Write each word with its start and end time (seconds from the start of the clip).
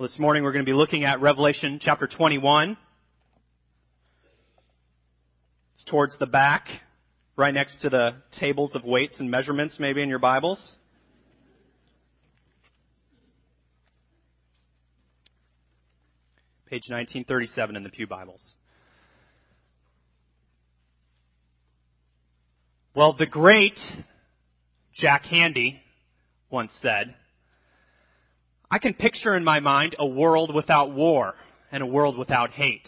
Well, 0.00 0.08
this 0.08 0.18
morning 0.18 0.44
we're 0.44 0.52
going 0.52 0.64
to 0.64 0.66
be 0.70 0.74
looking 0.74 1.04
at 1.04 1.20
Revelation 1.20 1.78
chapter 1.78 2.06
21. 2.06 2.78
It's 5.74 5.84
towards 5.84 6.18
the 6.18 6.24
back, 6.24 6.68
right 7.36 7.52
next 7.52 7.82
to 7.82 7.90
the 7.90 8.14
tables 8.38 8.74
of 8.74 8.82
weights 8.82 9.20
and 9.20 9.30
measurements, 9.30 9.76
maybe 9.78 10.00
in 10.00 10.08
your 10.08 10.18
Bibles. 10.18 10.58
Page 16.64 16.84
1937 16.88 17.76
in 17.76 17.82
the 17.82 17.90
Pew 17.90 18.06
Bibles. 18.06 18.40
Well, 22.94 23.12
the 23.12 23.26
great 23.26 23.78
Jack 24.94 25.24
Handey 25.24 25.80
once 26.48 26.72
said, 26.80 27.14
I 28.70 28.78
can 28.78 28.94
picture 28.94 29.34
in 29.34 29.42
my 29.42 29.58
mind 29.60 29.96
a 29.98 30.06
world 30.06 30.54
without 30.54 30.92
war 30.92 31.34
and 31.72 31.82
a 31.82 31.86
world 31.86 32.16
without 32.16 32.50
hate. 32.50 32.86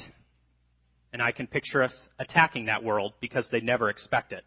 And 1.12 1.20
I 1.20 1.32
can 1.32 1.46
picture 1.46 1.82
us 1.82 1.94
attacking 2.18 2.66
that 2.66 2.84
world 2.84 3.14
because 3.20 3.46
they 3.50 3.60
never 3.60 3.90
expect 3.90 4.32
it. 4.32 4.44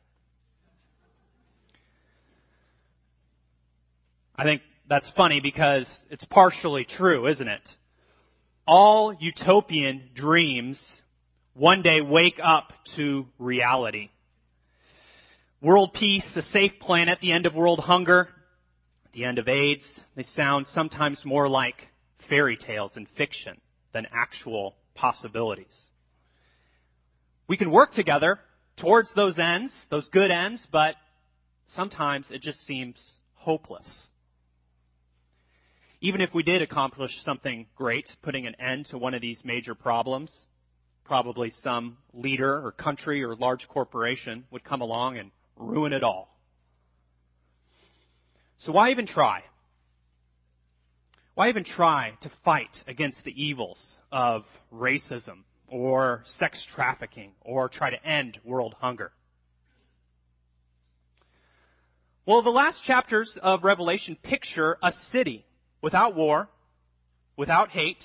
I 4.36 4.44
think 4.44 4.62
that's 4.88 5.12
funny 5.16 5.42
because 5.42 5.88
it's 6.10 6.26
partially 6.26 6.86
true, 6.86 7.28
isn't 7.28 7.48
it? 7.48 7.70
All 8.66 9.14
utopian 9.14 10.10
dreams 10.16 10.82
one 11.54 11.82
day 11.82 12.02
wake 12.02 12.40
up 12.44 12.72
to 12.96 13.26
reality. 13.40 14.10
World 15.62 15.94
peace, 15.94 16.26
a 16.36 16.42
safe 16.42 16.74
planet, 16.82 17.20
the 17.22 17.32
end 17.32 17.46
of 17.46 17.56
world 17.56 17.80
hunger, 17.80 18.30
the 19.16 19.24
end 19.24 19.40
of 19.40 19.48
AIDS, 19.48 19.86
they 20.16 20.26
sound 20.36 20.68
sometimes 20.74 21.22
more 21.26 21.48
like 21.48 21.76
fairy 22.30 22.58
tales 22.58 22.92
and 22.96 23.08
fiction 23.18 23.60
than 23.94 24.06
actual 24.14 24.76
possibilities. 24.94 25.74
We 27.48 27.56
can 27.58 27.72
work 27.72 27.94
together 27.94 28.40
towards 28.78 29.14
those 29.16 29.40
ends, 29.40 29.72
those 29.90 30.08
good 30.10 30.32
ends, 30.32 30.62
but 30.70 30.96
sometimes 31.70 32.26
it 32.30 32.42
just 32.42 32.66
seems 32.68 33.02
hopeless. 33.36 33.86
Even 36.02 36.20
if 36.20 36.34
we 36.34 36.44
did 36.44 36.62
accomplish 36.62 37.12
something 37.24 37.68
great, 37.76 38.10
putting 38.22 38.46
an 38.46 38.56
end 38.60 38.88
to 38.88 38.98
one 38.98 39.14
of 39.14 39.22
these 39.22 39.40
major 39.46 39.76
problems, 39.76 40.30
probably 41.06 41.54
some 41.64 41.98
leader 42.14 42.66
or 42.66 42.74
country 42.74 43.24
or 43.24 43.34
large 43.36 43.66
corporation 43.70 44.44
would 44.52 44.64
come 44.64 44.82
along 44.82 45.18
and 45.18 45.32
ruin 45.56 45.94
it 45.94 46.04
all. 46.04 46.35
So 48.60 48.72
why 48.72 48.92
even 48.92 49.08
try? 49.08 49.44
Why 51.36 51.50
even 51.50 51.66
try 51.66 52.14
to 52.22 52.32
fight 52.44 52.70
against 52.88 53.24
the 53.24 53.32
evils 53.32 53.80
of 54.12 54.44
racism 54.74 55.44
or 55.68 56.24
sex 56.40 56.66
trafficking 56.74 57.32
or 57.42 57.68
try 57.68 57.90
to 57.90 58.06
end 58.06 58.40
world 58.46 58.76
hunger? 58.80 59.12
Well, 62.26 62.42
the 62.42 62.50
last 62.50 62.84
chapters 62.86 63.38
of 63.44 63.64
Revelation 63.64 64.18
picture 64.24 64.78
a 64.82 64.94
city 65.12 65.46
without 65.82 66.16
war, 66.16 66.48
without 67.38 67.70
hate, 67.70 68.04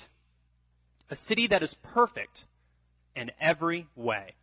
a 1.09 1.15
city 1.27 1.47
that 1.47 1.63
is 1.63 1.73
perfect 1.93 2.45
in 3.15 3.31
every 3.39 3.87
way, 3.95 4.35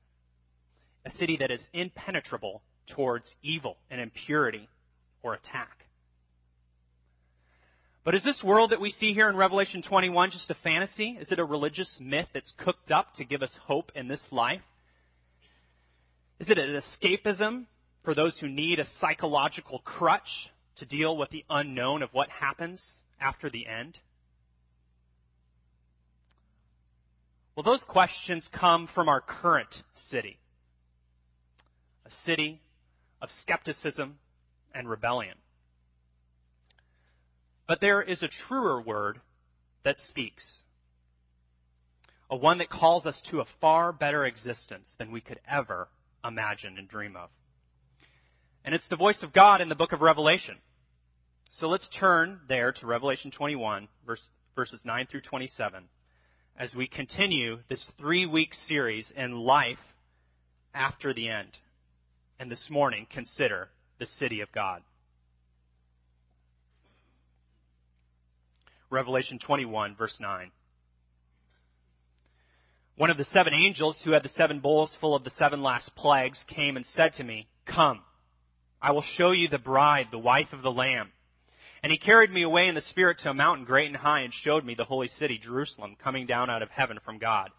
a 1.05 1.11
city 1.17 1.37
that 1.39 1.51
is 1.51 1.63
impenetrable 1.73 2.63
towards 2.89 3.31
evil 3.43 3.77
and 3.91 4.01
impurity 4.01 4.69
or 5.23 5.35
attack. 5.35 5.85
But 8.05 8.15
is 8.15 8.25
this 8.25 8.43
world 8.43 8.71
that 8.71 8.81
we 8.81 8.91
see 8.91 9.13
here 9.13 9.29
in 9.29 9.37
Revelation 9.37 9.83
21 9.83 10.31
just 10.31 10.51
a 10.51 10.57
fantasy? 10.63 11.19
Is 11.21 11.31
it 11.31 11.39
a 11.39 11.45
religious 11.45 11.95
myth 12.01 12.29
that's 12.33 12.53
cooked 12.57 12.91
up 12.91 13.15
to 13.17 13.25
give 13.25 13.43
us 13.43 13.53
hope 13.67 13.93
in 13.95 14.09
this 14.09 14.23
life? 14.31 14.63
Is 16.41 16.49
it 16.49 16.59
an 16.59 16.81
escapism 16.81 17.67
for 18.05 18.15
those 18.15 18.39
who 18.39 18.49
need 18.49 18.79
a 18.79 18.87
psychological 19.01 19.81
crutch 19.81 20.51
to 20.77 20.87
deal 20.87 21.17
with 21.17 21.31
the 21.31 21.45
unknown 21.51 22.03
of 22.03 22.11
what 22.13 22.29
happens 22.29 22.81
after 23.21 23.51
the 23.51 23.67
end? 23.67 23.99
Well, 27.57 27.65
those 27.65 27.83
questions 27.83 28.49
come 28.53 28.89
from 28.95 29.09
our 29.09 29.21
current 29.21 29.75
city. 30.11 30.39
A 32.07 32.11
city 32.25 32.61
of 33.21 33.29
skepticism 33.43 34.19
and 34.73 34.89
rebellion. 34.89 35.35
But 37.69 37.83
there 37.83 38.03
is 38.03 38.23
a 38.23 38.29
truer 38.49 38.81
word 38.81 39.21
that 39.85 40.01
speaks. 40.09 40.43
A 42.31 42.37
one 42.37 42.59
that 42.59 42.71
calls 42.71 43.07
us 43.07 43.21
to 43.31 43.41
a 43.41 43.47
far 43.61 43.93
better 43.93 44.25
existence 44.25 44.91
than 44.99 45.13
we 45.13 45.21
could 45.21 45.39
ever 45.49 45.89
imagine 46.25 46.79
and 46.79 46.89
dream 46.89 47.15
of. 47.15 47.29
And 48.65 48.75
it's 48.75 48.89
the 48.89 48.97
voice 48.97 49.23
of 49.23 49.33
God 49.33 49.61
in 49.61 49.69
the 49.69 49.75
book 49.75 49.93
of 49.93 50.01
Revelation. 50.01 50.57
So 51.59 51.69
let's 51.69 51.89
turn 51.99 52.41
there 52.49 52.73
to 52.73 52.87
Revelation 52.87 53.31
21, 53.31 53.89
verse, 54.07 54.23
verses 54.57 54.81
9 54.85 55.07
through 55.11 55.23
27, 55.23 55.85
as 56.59 56.75
we 56.75 56.89
continue 56.89 57.59
this 57.69 57.85
three 57.99 58.27
week 58.27 58.53
series 58.67 59.07
in 59.15 59.33
life 59.33 59.79
after 60.75 61.13
the 61.15 61.29
end. 61.29 61.51
And 62.41 62.51
this 62.51 62.67
morning, 62.71 63.07
consider 63.11 63.69
the 63.99 64.07
city 64.19 64.41
of 64.41 64.53
God. 64.53 64.83
Revelation 68.91 69.39
21, 69.39 69.97
verse 69.97 70.17
9. 70.19 70.51
One 72.97 73.11
of 73.11 73.17
the 73.17 73.25
seven 73.25 73.53
angels 73.55 73.97
who 74.03 74.13
had 74.13 74.23
the 74.23 74.31
seven 74.31 74.61
bowls 74.61 74.97
full 75.01 75.15
of 75.15 75.25
the 75.25 75.31
seven 75.31 75.63
last 75.63 75.95
plagues 75.95 76.43
came 76.49 76.77
and 76.77 76.87
said 76.87 77.13
to 77.15 77.25
me, 77.25 77.47
Come, 77.67 78.01
I 78.81 78.93
will 78.93 79.05
show 79.17 79.31
you 79.31 79.49
the 79.49 79.59
bride, 79.59 80.07
the 80.11 80.19
wife 80.19 80.53
of 80.53 80.63
the 80.63 80.71
Lamb. 80.71 81.11
And 81.83 81.93
he 81.93 81.99
carried 81.99 82.33
me 82.33 82.43
away 82.43 82.67
in 82.67 82.75
the 82.75 82.81
Spirit 82.81 83.19
to 83.23 83.31
a 83.31 83.35
mountain 83.35 83.65
great 83.65 83.87
and 83.87 83.97
high 83.97 84.23
and 84.23 84.33
showed 84.33 84.65
me 84.65 84.75
the 84.75 84.85
holy 84.85 85.07
city, 85.07 85.39
Jerusalem, 85.39 85.97
coming 86.03 86.27
down 86.27 86.51
out 86.51 86.63
of 86.63 86.71
heaven 86.71 86.99
from 87.05 87.19
God. 87.19 87.51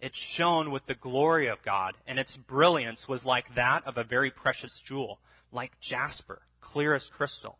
It 0.00 0.12
shone 0.36 0.70
with 0.70 0.86
the 0.86 0.94
glory 0.94 1.48
of 1.48 1.58
God, 1.64 1.94
and 2.06 2.18
its 2.18 2.36
brilliance 2.36 3.06
was 3.08 3.24
like 3.24 3.46
that 3.56 3.84
of 3.86 3.96
a 3.96 4.04
very 4.04 4.30
precious 4.30 4.72
jewel, 4.86 5.18
like 5.50 5.72
jasper, 5.80 6.42
clear 6.60 6.94
as 6.94 7.04
crystal 7.16 7.58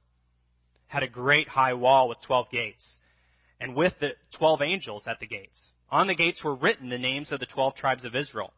had 0.88 1.03
a 1.03 1.09
great 1.09 1.49
high 1.49 1.75
wall 1.75 2.09
with 2.09 2.19
12 2.26 2.50
gates, 2.50 2.99
and 3.60 3.76
with 3.76 3.93
the 4.00 4.10
12 4.37 4.62
angels 4.62 5.04
at 5.06 5.21
the 5.21 5.26
gates. 5.26 5.72
On 5.91 6.06
the 6.06 6.15
gates 6.15 6.43
were 6.43 6.54
written 6.54 6.88
the 6.88 6.99
names 6.99 7.31
of 7.32 7.41
the 7.41 7.47
12 7.47 7.76
tribes 7.76 8.04
of 8.04 8.16
Israel. 8.16 8.53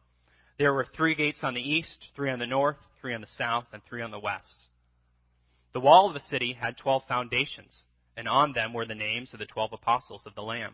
There 0.57 0.73
were 0.73 0.85
three 0.85 1.15
gates 1.15 1.43
on 1.43 1.53
the 1.53 1.61
east, 1.61 2.07
three 2.15 2.29
on 2.29 2.39
the 2.39 2.47
north, 2.47 2.77
three 2.99 3.13
on 3.13 3.21
the 3.21 3.27
south, 3.37 3.65
and 3.73 3.81
three 3.83 4.01
on 4.01 4.11
the 4.11 4.19
west. 4.19 4.67
The 5.73 5.79
wall 5.79 6.07
of 6.07 6.13
the 6.13 6.19
city 6.29 6.53
had 6.53 6.77
12 6.77 7.03
foundations, 7.07 7.85
and 8.17 8.27
on 8.27 8.53
them 8.53 8.73
were 8.73 8.85
the 8.85 8.95
names 8.95 9.33
of 9.33 9.39
the 9.39 9.45
12 9.45 9.73
apostles 9.73 10.23
of 10.25 10.35
the 10.35 10.41
Lamb. 10.41 10.73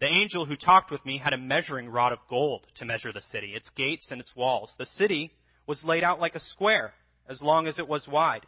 The 0.00 0.06
angel 0.06 0.46
who 0.46 0.56
talked 0.56 0.90
with 0.90 1.04
me 1.04 1.18
had 1.18 1.34
a 1.34 1.38
measuring 1.38 1.88
rod 1.88 2.12
of 2.12 2.18
gold 2.28 2.66
to 2.76 2.84
measure 2.86 3.12
the 3.12 3.20
city, 3.20 3.54
its 3.54 3.68
gates 3.70 4.08
and 4.10 4.20
its 4.20 4.34
walls. 4.34 4.72
The 4.78 4.86
city 4.86 5.32
was 5.66 5.84
laid 5.84 6.04
out 6.04 6.20
like 6.20 6.34
a 6.34 6.40
square, 6.40 6.94
as 7.28 7.42
long 7.42 7.66
as 7.66 7.78
it 7.78 7.88
was 7.88 8.08
wide. 8.08 8.46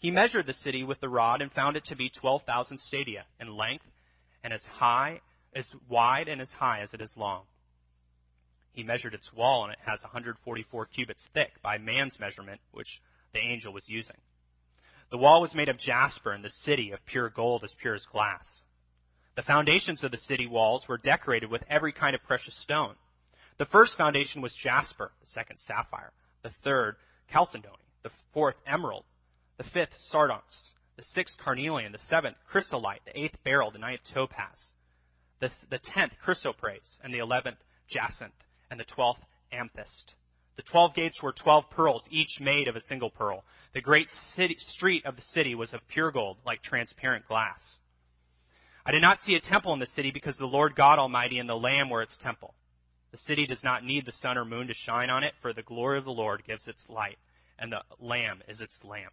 He 0.00 0.10
measured 0.10 0.46
the 0.46 0.54
city 0.54 0.82
with 0.82 0.98
the 1.00 1.10
rod 1.10 1.42
and 1.42 1.52
found 1.52 1.76
it 1.76 1.84
to 1.86 1.96
be 1.96 2.08
12,000 2.08 2.78
stadia 2.78 3.26
in 3.38 3.54
length 3.54 3.84
and 4.42 4.52
as 4.52 4.62
high, 4.62 5.20
as 5.54 5.66
wide 5.90 6.26
and 6.26 6.40
as 6.40 6.48
high 6.48 6.80
as 6.80 6.94
it 6.94 7.02
is 7.02 7.12
long. 7.16 7.42
He 8.72 8.82
measured 8.82 9.12
its 9.12 9.30
wall 9.32 9.64
and 9.64 9.72
it 9.74 9.78
has 9.84 10.00
144 10.00 10.86
cubits 10.86 11.28
thick 11.34 11.50
by 11.62 11.76
man's 11.76 12.18
measurement, 12.18 12.62
which 12.72 13.00
the 13.34 13.40
angel 13.40 13.74
was 13.74 13.84
using. 13.88 14.16
The 15.10 15.18
wall 15.18 15.42
was 15.42 15.54
made 15.54 15.68
of 15.68 15.78
jasper 15.78 16.32
and 16.32 16.42
the 16.42 16.52
city 16.62 16.92
of 16.92 17.04
pure 17.04 17.28
gold 17.28 17.62
as 17.62 17.74
pure 17.78 17.94
as 17.94 18.06
glass. 18.06 18.46
The 19.36 19.42
foundations 19.42 20.02
of 20.02 20.12
the 20.12 20.18
city 20.18 20.46
walls 20.46 20.88
were 20.88 20.98
decorated 20.98 21.50
with 21.50 21.62
every 21.68 21.92
kind 21.92 22.14
of 22.14 22.22
precious 22.22 22.54
stone. 22.62 22.94
The 23.58 23.66
first 23.66 23.98
foundation 23.98 24.40
was 24.40 24.54
jasper, 24.54 25.12
the 25.20 25.26
second 25.34 25.58
sapphire, 25.58 26.12
the 26.42 26.52
third 26.64 26.96
chalcedony, 27.30 27.74
the 28.02 28.10
fourth 28.32 28.56
emerald, 28.66 29.04
the 29.60 29.70
fifth 29.74 29.92
sardonyx, 30.08 30.46
the 30.96 31.02
sixth 31.12 31.36
carnelian, 31.36 31.92
the 31.92 31.98
seventh 32.08 32.38
chrysolite, 32.50 33.02
the 33.04 33.20
eighth 33.20 33.36
beryl, 33.44 33.70
the 33.70 33.78
ninth 33.78 34.00
topaz, 34.14 34.56
the, 35.38 35.50
the 35.68 35.78
tenth 35.92 36.14
chrysoprase, 36.24 36.96
and 37.04 37.12
the 37.12 37.18
eleventh 37.18 37.58
jacinth, 37.86 38.32
and 38.70 38.80
the 38.80 38.84
twelfth 38.84 39.20
amethyst. 39.52 40.14
The 40.56 40.62
twelve 40.62 40.94
gates 40.94 41.22
were 41.22 41.34
twelve 41.34 41.68
pearls, 41.68 42.02
each 42.10 42.38
made 42.40 42.68
of 42.68 42.76
a 42.76 42.80
single 42.80 43.10
pearl. 43.10 43.44
The 43.74 43.82
great 43.82 44.08
city, 44.34 44.56
street 44.58 45.04
of 45.04 45.16
the 45.16 45.22
city 45.34 45.54
was 45.54 45.74
of 45.74 45.80
pure 45.92 46.10
gold, 46.10 46.38
like 46.46 46.62
transparent 46.62 47.28
glass. 47.28 47.60
I 48.86 48.92
did 48.92 49.02
not 49.02 49.20
see 49.26 49.34
a 49.34 49.42
temple 49.42 49.74
in 49.74 49.78
the 49.78 49.86
city 49.94 50.10
because 50.10 50.38
the 50.38 50.46
Lord 50.46 50.74
God 50.74 50.98
Almighty 50.98 51.38
and 51.38 51.48
the 51.48 51.54
Lamb 51.54 51.90
were 51.90 52.00
its 52.00 52.16
temple. 52.22 52.54
The 53.12 53.18
city 53.18 53.46
does 53.46 53.62
not 53.62 53.84
need 53.84 54.06
the 54.06 54.12
sun 54.22 54.38
or 54.38 54.46
moon 54.46 54.68
to 54.68 54.74
shine 54.74 55.10
on 55.10 55.22
it, 55.22 55.34
for 55.42 55.52
the 55.52 55.62
glory 55.62 55.98
of 55.98 56.06
the 56.06 56.12
Lord 56.12 56.44
gives 56.46 56.66
its 56.66 56.82
light, 56.88 57.18
and 57.58 57.70
the 57.70 57.82
Lamb 57.98 58.40
is 58.48 58.62
its 58.62 58.78
lamp. 58.82 59.12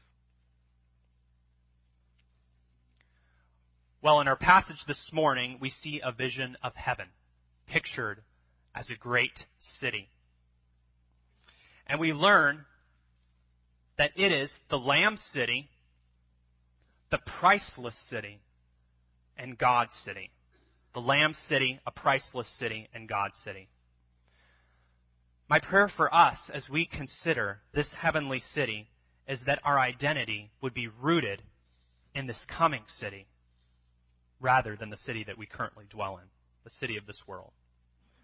Well, 4.03 4.19
in 4.19 4.27
our 4.27 4.35
passage 4.35 4.83
this 4.87 5.11
morning, 5.13 5.59
we 5.61 5.69
see 5.69 6.01
a 6.03 6.11
vision 6.11 6.57
of 6.63 6.73
heaven, 6.73 7.05
pictured 7.67 8.23
as 8.73 8.89
a 8.89 8.95
great 8.95 9.45
city. 9.79 10.09
And 11.85 11.99
we 11.99 12.11
learn 12.11 12.65
that 13.99 14.09
it 14.15 14.31
is 14.31 14.51
the 14.71 14.79
Lamb 14.79 15.19
city, 15.33 15.69
the 17.11 17.19
priceless 17.39 17.95
city, 18.09 18.39
and 19.37 19.55
God's 19.55 19.93
city. 20.03 20.31
The 20.95 20.99
Lamb 20.99 21.35
city, 21.47 21.79
a 21.85 21.91
priceless 21.91 22.49
city, 22.57 22.89
and 22.95 23.07
God's 23.07 23.37
city. 23.43 23.69
My 25.47 25.59
prayer 25.59 25.91
for 25.95 26.11
us 26.11 26.39
as 26.51 26.67
we 26.71 26.87
consider 26.87 27.59
this 27.71 27.93
heavenly 27.95 28.41
city 28.55 28.87
is 29.27 29.41
that 29.45 29.59
our 29.63 29.77
identity 29.77 30.49
would 30.59 30.73
be 30.73 30.87
rooted 30.87 31.43
in 32.15 32.25
this 32.25 32.43
coming 32.49 32.81
city 32.99 33.27
rather 34.41 34.75
than 34.75 34.89
the 34.89 34.97
city 34.97 35.23
that 35.25 35.37
we 35.37 35.45
currently 35.45 35.85
dwell 35.89 36.17
in, 36.17 36.27
the 36.63 36.71
city 36.79 36.97
of 36.97 37.05
this 37.05 37.21
world. 37.27 37.51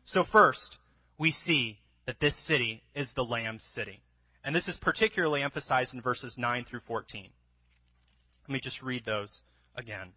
So, 0.05 0.23
first, 0.31 0.77
we 1.17 1.31
see 1.31 1.79
that 2.05 2.19
this 2.19 2.35
city 2.47 2.83
is 2.95 3.09
the 3.15 3.23
Lamb's 3.23 3.63
city. 3.75 4.01
And 4.43 4.55
this 4.55 4.67
is 4.67 4.77
particularly 4.81 5.43
emphasized 5.43 5.93
in 5.93 6.01
verses 6.01 6.33
9 6.37 6.65
through 6.69 6.81
14. 6.87 7.27
Let 8.47 8.53
me 8.53 8.59
just 8.61 8.81
read 8.81 9.03
those 9.05 9.29
again. 9.75 10.13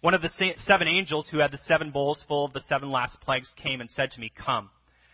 One 0.00 0.14
of 0.14 0.22
the 0.22 0.54
seven 0.58 0.86
angels 0.86 1.26
who 1.30 1.38
had 1.38 1.50
the 1.50 1.58
seven 1.66 1.90
bowls 1.90 2.22
full 2.28 2.44
of 2.44 2.52
the 2.52 2.60
seven 2.68 2.90
last 2.90 3.20
plagues 3.20 3.52
came 3.56 3.80
and 3.80 3.90
said 3.90 4.12
to 4.12 4.20
me, 4.20 4.30
Come, 4.44 4.70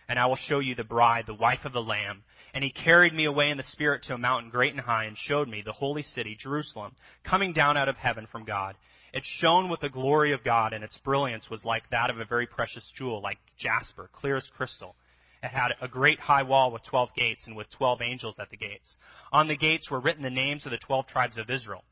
and 0.07 0.19
I 0.19 0.27
will 0.27 0.35
show 0.35 0.59
you 0.59 0.75
the 0.75 0.83
bride, 0.83 1.23
the 1.25 1.33
wife 1.33 1.65
of 1.65 1.73
the 1.73 1.81
Lamb. 1.81 2.23
And 2.53 2.63
he 2.63 2.69
carried 2.69 3.13
me 3.13 3.25
away 3.25 3.49
in 3.49 3.57
the 3.57 3.63
Spirit 3.63 4.03
to 4.03 4.13
a 4.13 4.17
mountain 4.19 4.51
great 4.51 4.73
and 4.73 4.81
high, 4.81 5.05
and 5.05 5.17
showed 5.17 5.47
me 5.47 5.63
the 5.65 5.71
holy 5.71 6.03
city, 6.03 6.37
Jerusalem, 6.39 6.91
coming 7.23 7.53
down 7.53 7.77
out 7.77 7.89
of 7.89 7.95
heaven 7.95 8.27
from 8.31 8.45
God 8.45 8.75
it 9.13 9.23
shone 9.23 9.69
with 9.69 9.79
the 9.79 9.89
glory 9.89 10.31
of 10.31 10.43
God, 10.43 10.73
and 10.73 10.83
its 10.83 10.97
brilliance 10.97 11.49
was 11.49 11.63
like 11.63 11.83
that 11.91 12.09
of 12.09 12.19
a 12.19 12.25
very 12.25 12.47
precious 12.47 12.83
jewel, 12.97 13.21
like 13.21 13.37
jasper, 13.57 14.09
clear 14.11 14.37
as 14.37 14.47
crystal. 14.57 14.95
It 15.43 15.49
had 15.49 15.71
a 15.81 15.87
great 15.87 16.19
high 16.19 16.43
wall 16.43 16.71
with 16.71 16.83
twelve 16.83 17.09
gates, 17.15 17.43
and 17.45 17.55
with 17.55 17.69
twelve 17.69 18.01
angels 18.01 18.37
at 18.39 18.49
the 18.49 18.57
gates. 18.57 18.95
On 19.31 19.47
the 19.47 19.57
gates 19.57 19.91
were 19.91 19.99
written 19.99 20.23
the 20.23 20.29
names 20.29 20.65
of 20.65 20.71
the 20.71 20.77
twelve 20.77 21.05
tribes 21.07 21.37
of 21.37 21.49
Israel. 21.49 21.83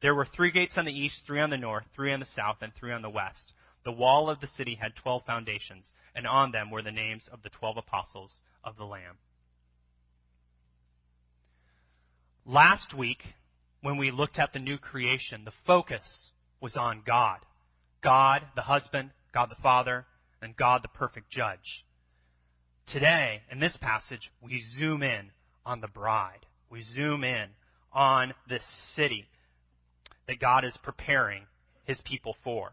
There 0.00 0.14
were 0.14 0.26
three 0.26 0.50
gates 0.50 0.78
on 0.78 0.84
the 0.84 0.92
east, 0.92 1.22
three 1.26 1.40
on 1.40 1.50
the 1.50 1.56
north, 1.56 1.84
three 1.94 2.12
on 2.12 2.20
the 2.20 2.26
south, 2.34 2.56
and 2.62 2.72
three 2.74 2.92
on 2.92 3.02
the 3.02 3.10
west. 3.10 3.52
The 3.84 3.92
wall 3.92 4.30
of 4.30 4.40
the 4.40 4.46
city 4.46 4.76
had 4.80 4.94
twelve 4.96 5.24
foundations, 5.26 5.88
and 6.14 6.26
on 6.26 6.52
them 6.52 6.70
were 6.70 6.82
the 6.82 6.90
names 6.90 7.28
of 7.32 7.42
the 7.42 7.50
twelve 7.50 7.76
apostles 7.76 8.34
of 8.64 8.76
the 8.76 8.84
Lamb. 8.84 9.18
Last 12.46 12.94
week, 12.96 13.22
when 13.82 13.98
we 13.98 14.10
looked 14.10 14.38
at 14.38 14.52
the 14.52 14.58
new 14.58 14.78
creation, 14.78 15.44
the 15.44 15.52
focus 15.66 16.30
was 16.62 16.76
on 16.76 17.02
God. 17.04 17.40
God, 18.02 18.42
the 18.56 18.62
husband, 18.62 19.10
God 19.34 19.50
the 19.50 19.62
Father, 19.62 20.06
and 20.40 20.56
God 20.56 20.82
the 20.82 20.88
perfect 20.88 21.30
judge. 21.30 21.84
Today, 22.86 23.42
in 23.50 23.60
this 23.60 23.76
passage, 23.80 24.30
we 24.40 24.64
zoom 24.78 25.02
in 25.02 25.30
on 25.66 25.80
the 25.80 25.88
bride. 25.88 26.46
We 26.70 26.82
zoom 26.82 27.24
in 27.24 27.48
on 27.92 28.32
this 28.48 28.62
city 28.96 29.26
that 30.26 30.40
God 30.40 30.64
is 30.64 30.76
preparing 30.82 31.42
his 31.84 32.00
people 32.04 32.36
for. 32.42 32.72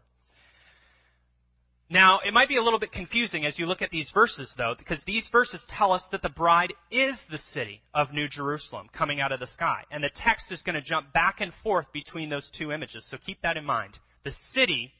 Now, 1.92 2.20
it 2.24 2.32
might 2.32 2.48
be 2.48 2.56
a 2.56 2.62
little 2.62 2.78
bit 2.78 2.92
confusing 2.92 3.44
as 3.44 3.58
you 3.58 3.66
look 3.66 3.82
at 3.82 3.90
these 3.90 4.08
verses, 4.14 4.54
though, 4.56 4.76
because 4.78 5.02
these 5.08 5.26
verses 5.32 5.60
tell 5.76 5.90
us 5.90 6.02
that 6.12 6.22
the 6.22 6.28
bride 6.28 6.72
is 6.88 7.16
the 7.32 7.40
city 7.52 7.82
of 7.92 8.12
New 8.12 8.28
Jerusalem 8.28 8.88
coming 8.96 9.20
out 9.20 9.32
of 9.32 9.40
the 9.40 9.48
sky. 9.48 9.82
And 9.90 10.04
the 10.04 10.10
text 10.14 10.52
is 10.52 10.62
going 10.62 10.76
to 10.76 10.82
jump 10.82 11.12
back 11.12 11.40
and 11.40 11.52
forth 11.64 11.86
between 11.92 12.30
those 12.30 12.48
two 12.56 12.70
images, 12.70 13.04
so 13.10 13.16
keep 13.26 13.42
that 13.42 13.56
in 13.56 13.64
mind. 13.64 13.98
The 14.24 14.30
city, 14.54 14.92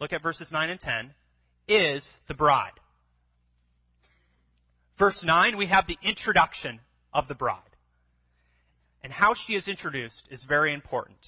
look 0.00 0.14
at 0.14 0.22
verses 0.22 0.48
9 0.50 0.70
and 0.70 0.80
10, 0.80 1.10
is 1.68 2.02
the 2.28 2.34
bride. 2.34 2.72
Verse 4.98 5.22
9, 5.22 5.58
we 5.58 5.66
have 5.66 5.86
the 5.86 5.98
introduction 6.02 6.80
of 7.12 7.28
the 7.28 7.34
bride. 7.34 7.60
And 9.04 9.12
how 9.12 9.34
she 9.34 9.52
is 9.52 9.68
introduced 9.68 10.22
is 10.30 10.42
very 10.48 10.72
important 10.72 11.18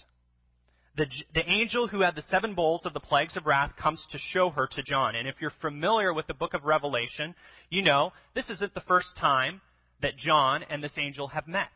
the, 0.96 1.06
the 1.34 1.48
angel 1.48 1.88
who 1.88 2.02
had 2.02 2.14
the 2.14 2.22
seven 2.30 2.54
bowls 2.54 2.86
of 2.86 2.94
the 2.94 3.00
plagues 3.00 3.36
of 3.36 3.46
wrath 3.46 3.72
comes 3.76 4.04
to 4.12 4.18
show 4.18 4.50
her 4.50 4.68
to 4.68 4.82
John. 4.82 5.16
And 5.16 5.26
if 5.26 5.34
you're 5.40 5.52
familiar 5.60 6.14
with 6.14 6.28
the 6.28 6.34
book 6.34 6.54
of 6.54 6.64
Revelation, 6.64 7.34
you 7.68 7.82
know 7.82 8.12
this 8.34 8.48
isn't 8.48 8.74
the 8.74 8.80
first 8.82 9.16
time 9.18 9.60
that 10.02 10.16
John 10.16 10.62
and 10.62 10.82
this 10.82 10.96
angel 10.96 11.28
have 11.28 11.48
met. 11.48 11.72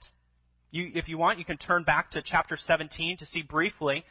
You, 0.70 0.93
if 0.94 1.09
you 1.09 1.19
want, 1.19 1.38
you 1.38 1.44
can 1.44 1.56
turn 1.56 1.82
back 1.82 2.12
to 2.12 2.23
chapter 2.23 2.56
17 2.56 3.17
to 3.19 3.26
see 3.26 3.43
briefly. 3.43 4.05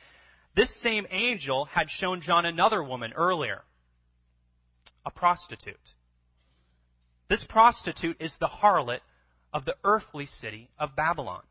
This 0.56 0.72
same 0.82 1.06
angel 1.10 1.66
had 1.66 1.90
shown 1.90 2.22
John 2.22 2.46
another 2.46 2.84
woman 2.84 3.14
earlier, 3.14 3.62
a 5.06 5.12
prostitute. 5.12 5.76
This 7.30 7.46
prostitute 7.48 8.18
is 8.20 8.34
the 8.40 8.48
harlot 8.48 9.02
of 9.54 9.66
the 9.66 9.76
earthly 9.84 10.26
city 10.42 10.70
of 10.80 10.96
Babylon, 10.96 11.44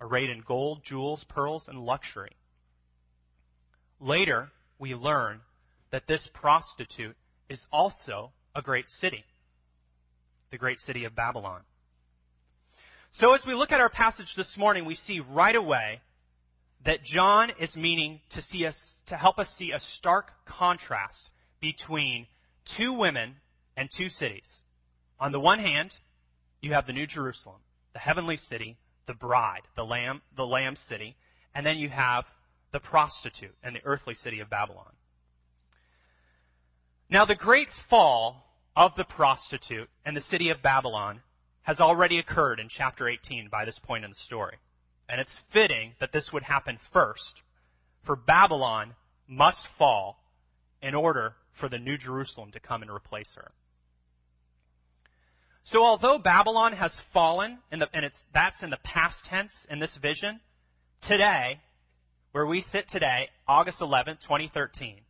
arrayed 0.00 0.30
in 0.30 0.42
gold, 0.46 0.82
jewels, 0.84 1.24
pearls, 1.28 1.64
and 1.68 1.78
luxury. 1.78 2.32
Later, 4.00 4.48
we 4.78 4.94
learn 4.94 5.40
that 5.92 6.06
this 6.06 6.26
prostitute 6.32 7.16
is 7.48 7.60
also 7.72 8.32
a 8.54 8.62
great 8.62 8.88
city, 9.00 9.24
the 10.50 10.58
great 10.58 10.78
city 10.80 11.04
of 11.04 11.14
Babylon. 11.14 11.60
So 13.12 13.34
as 13.34 13.42
we 13.46 13.54
look 13.54 13.72
at 13.72 13.80
our 13.80 13.88
passage 13.90 14.32
this 14.36 14.54
morning, 14.56 14.84
we 14.84 14.94
see 14.94 15.20
right 15.20 15.56
away 15.56 16.00
that 16.84 17.02
John 17.04 17.50
is 17.60 17.74
meaning 17.76 18.20
to 18.30 18.42
see 18.42 18.64
us 18.66 18.76
to 19.08 19.16
help 19.16 19.38
us 19.38 19.48
see 19.58 19.72
a 19.72 19.80
stark 19.98 20.30
contrast 20.46 21.30
between 21.60 22.26
two 22.78 22.92
women 22.92 23.34
and 23.76 23.88
two 23.96 24.08
cities. 24.08 24.46
On 25.18 25.32
the 25.32 25.40
one 25.40 25.58
hand, 25.58 25.90
you 26.60 26.72
have 26.72 26.86
the 26.86 26.92
New 26.92 27.06
Jerusalem, 27.06 27.58
the 27.92 27.98
heavenly 27.98 28.38
city, 28.48 28.76
the 29.06 29.14
bride, 29.14 29.62
the 29.76 29.82
lamb, 29.82 30.22
the 30.36 30.46
lamb 30.46 30.76
city, 30.88 31.16
and 31.54 31.66
then 31.66 31.78
you 31.78 31.88
have 31.88 32.24
the 32.72 32.80
prostitute 32.80 33.54
and 33.62 33.74
the 33.74 33.84
earthly 33.84 34.14
city 34.14 34.40
of 34.40 34.50
Babylon. 34.50 34.92
Now, 37.08 37.24
the 37.24 37.34
great 37.34 37.68
fall 37.88 38.44
of 38.76 38.92
the 38.96 39.04
prostitute 39.04 39.88
and 40.04 40.16
the 40.16 40.22
city 40.22 40.50
of 40.50 40.62
Babylon 40.62 41.20
has 41.62 41.80
already 41.80 42.18
occurred 42.18 42.60
in 42.60 42.68
chapter 42.68 43.08
18 43.08 43.48
by 43.50 43.64
this 43.64 43.78
point 43.84 44.04
in 44.04 44.10
the 44.10 44.16
story. 44.26 44.56
And 45.08 45.20
it's 45.20 45.34
fitting 45.52 45.94
that 46.00 46.12
this 46.12 46.30
would 46.32 46.44
happen 46.44 46.78
first, 46.92 47.42
for 48.06 48.14
Babylon 48.14 48.94
must 49.26 49.66
fall 49.76 50.22
in 50.80 50.94
order 50.94 51.34
for 51.58 51.68
the 51.68 51.78
New 51.78 51.98
Jerusalem 51.98 52.52
to 52.52 52.60
come 52.60 52.82
and 52.82 52.90
replace 52.90 53.28
her. 53.34 53.50
So 55.64 55.82
although 55.82 56.18
Babylon 56.18 56.72
has 56.72 56.92
fallen, 57.12 57.58
the, 57.70 57.88
and 57.92 58.10
that's 58.32 58.62
in 58.62 58.70
the 58.70 58.78
past 58.82 59.16
tense 59.28 59.52
in 59.68 59.78
this 59.78 59.96
vision, 60.00 60.40
today 61.06 61.60
where 62.32 62.46
we 62.46 62.62
sit 62.62 62.88
today, 62.88 63.28
August 63.48 63.80
11, 63.80 64.18
2013, 64.22 65.00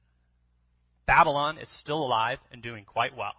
Babylon 1.07 1.59
is 1.59 1.69
still 1.81 1.99
alive 1.99 2.39
and 2.53 2.63
doing 2.63 2.85
quite 2.85 3.17
well. 3.17 3.35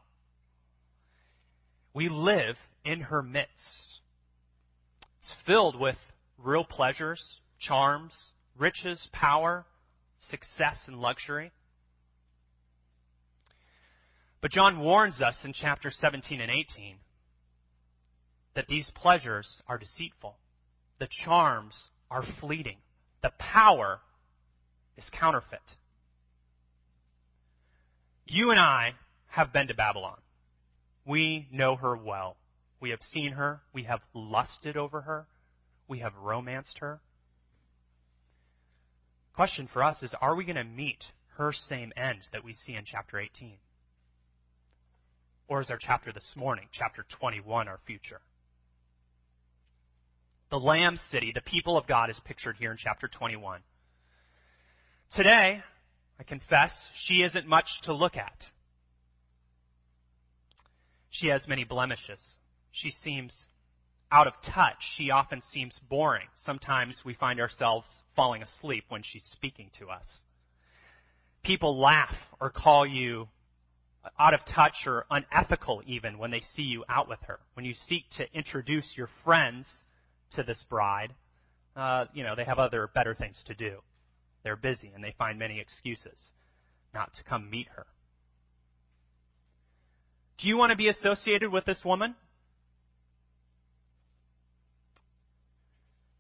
We 1.94 2.10
live 2.10 2.56
in 2.86 3.02
her 3.02 3.24
midst. 3.24 4.00
It's 5.20 5.34
filled 5.46 5.80
with 5.80 5.98
real 6.38 6.64
pleasures, 6.64 7.24
charms, 7.60 8.14
riches, 8.58 9.08
power, 9.12 9.66
success, 10.30 10.78
and 10.88 11.00
luxury. 11.00 11.52
But 14.42 14.52
John 14.52 14.80
warns 14.80 15.22
us 15.22 15.38
in 15.44 15.54
chapter 15.54 15.92
17 15.92 16.42
and 16.42 16.52
18 16.52 16.96
that 18.56 18.68
these 18.68 18.92
pleasures 18.96 19.48
are 19.68 19.78
deceitful. 19.78 20.36
The 21.00 21.08
charms 21.24 21.76
are 22.10 22.24
fleeting. 22.40 22.78
The 23.22 23.32
power 23.38 24.00
is 24.98 25.06
counterfeit. 25.12 25.60
You 28.26 28.52
and 28.52 28.60
I 28.60 28.94
have 29.28 29.54
been 29.54 29.68
to 29.68 29.74
Babylon. 29.74 30.18
We 31.06 31.48
know 31.52 31.76
her 31.76 31.96
well. 31.96 32.38
We 32.80 32.90
have 32.92 33.02
seen 33.12 33.34
her. 33.34 33.62
We 33.74 33.84
have 33.84 34.02
lusted 34.14 34.78
over 34.78 35.02
her. 35.02 35.28
We 35.88 36.00
have 36.00 36.14
romanced 36.16 36.80
her. 36.80 37.02
Question 39.36 39.70
for 39.72 39.84
us 39.84 40.02
is 40.02 40.14
are 40.22 40.36
we 40.36 40.46
going 40.46 40.56
to 40.56 40.64
meet 40.64 41.04
her 41.38 41.54
same 41.54 41.92
end 41.96 42.20
that 42.34 42.44
we 42.44 42.54
see 42.54 42.76
in 42.76 42.84
chapter 42.86 43.20
18? 43.20 43.54
Or 45.48 45.62
is 45.62 45.70
our 45.70 45.78
chapter 45.80 46.12
this 46.12 46.32
morning, 46.36 46.68
chapter 46.72 47.06
21, 47.20 47.68
our 47.68 47.80
future? 47.86 48.22
The 50.52 50.60
Lamb 50.60 51.00
City, 51.12 51.32
the 51.34 51.42
people 51.42 51.78
of 51.78 51.88
God, 51.88 52.10
is 52.10 52.20
pictured 52.26 52.58
here 52.58 52.72
in 52.72 52.78
chapter 52.78 53.08
21. 53.08 53.62
Today, 55.16 55.62
I 56.20 56.24
confess, 56.24 56.74
she 57.06 57.24
isn't 57.24 57.48
much 57.48 57.68
to 57.84 57.94
look 57.94 58.18
at. 58.18 58.36
She 61.10 61.28
has 61.28 61.48
many 61.48 61.64
blemishes. 61.64 62.20
She 62.74 62.92
seems 63.02 63.34
out 64.12 64.28
of 64.28 64.34
touch. 64.54 64.76
She 64.98 65.10
often 65.10 65.42
seems 65.54 65.80
boring. 65.90 66.28
Sometimes 66.46 66.98
we 67.06 67.14
find 67.14 67.40
ourselves 67.40 67.88
falling 68.18 68.44
asleep 68.44 68.84
when 68.90 69.04
she's 69.04 69.24
speaking 69.32 69.70
to 69.80 69.90
us. 69.90 70.06
People 71.44 71.80
laugh 71.80 72.14
or 72.42 72.50
call 72.50 72.86
you 72.86 73.30
out 74.20 74.34
of 74.34 74.42
touch 74.54 74.86
or 74.86 75.06
unethical 75.10 75.82
even 75.86 76.18
when 76.18 76.32
they 76.32 76.42
see 76.56 76.64
you 76.64 76.84
out 76.90 77.08
with 77.08 77.20
her. 77.28 77.40
When 77.54 77.66
you 77.66 77.74
seek 77.88 78.04
to 78.18 78.26
introduce 78.38 78.92
your 78.98 79.10
friends 79.24 79.66
to 80.36 80.44
this 80.44 80.64
bride, 80.70 81.14
uh, 81.76 82.06
you 82.14 82.24
know, 82.24 82.36
they 82.36 82.44
have 82.44 82.60
other 82.60 82.90
better 82.94 83.16
things 83.16 83.42
to 83.46 83.54
do. 83.54 83.80
They're 84.44 84.56
busy 84.56 84.92
and 84.94 85.04
they 85.04 85.14
find 85.18 85.38
many 85.38 85.60
excuses 85.60 86.18
not 86.94 87.14
to 87.14 87.24
come 87.24 87.50
meet 87.50 87.68
her. 87.76 87.86
Do 90.40 90.48
you 90.48 90.58
want 90.58 90.72
to 90.72 90.76
be 90.76 90.90
associated 90.90 91.52
with 91.52 91.66
this 91.66 91.80
woman? 91.86 92.16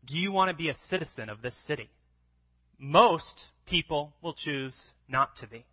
Do 0.05 0.17
you 0.17 0.31
want 0.31 0.51
to 0.51 0.55
be 0.55 0.69
a 0.69 0.75
citizen 0.89 1.29
of 1.29 1.41
this 1.41 1.55
city? 1.67 1.89
Most 2.77 3.45
people 3.67 4.13
will 4.21 4.33
choose 4.33 4.75
not 5.07 5.35
to 5.37 5.47
be. 5.47 5.65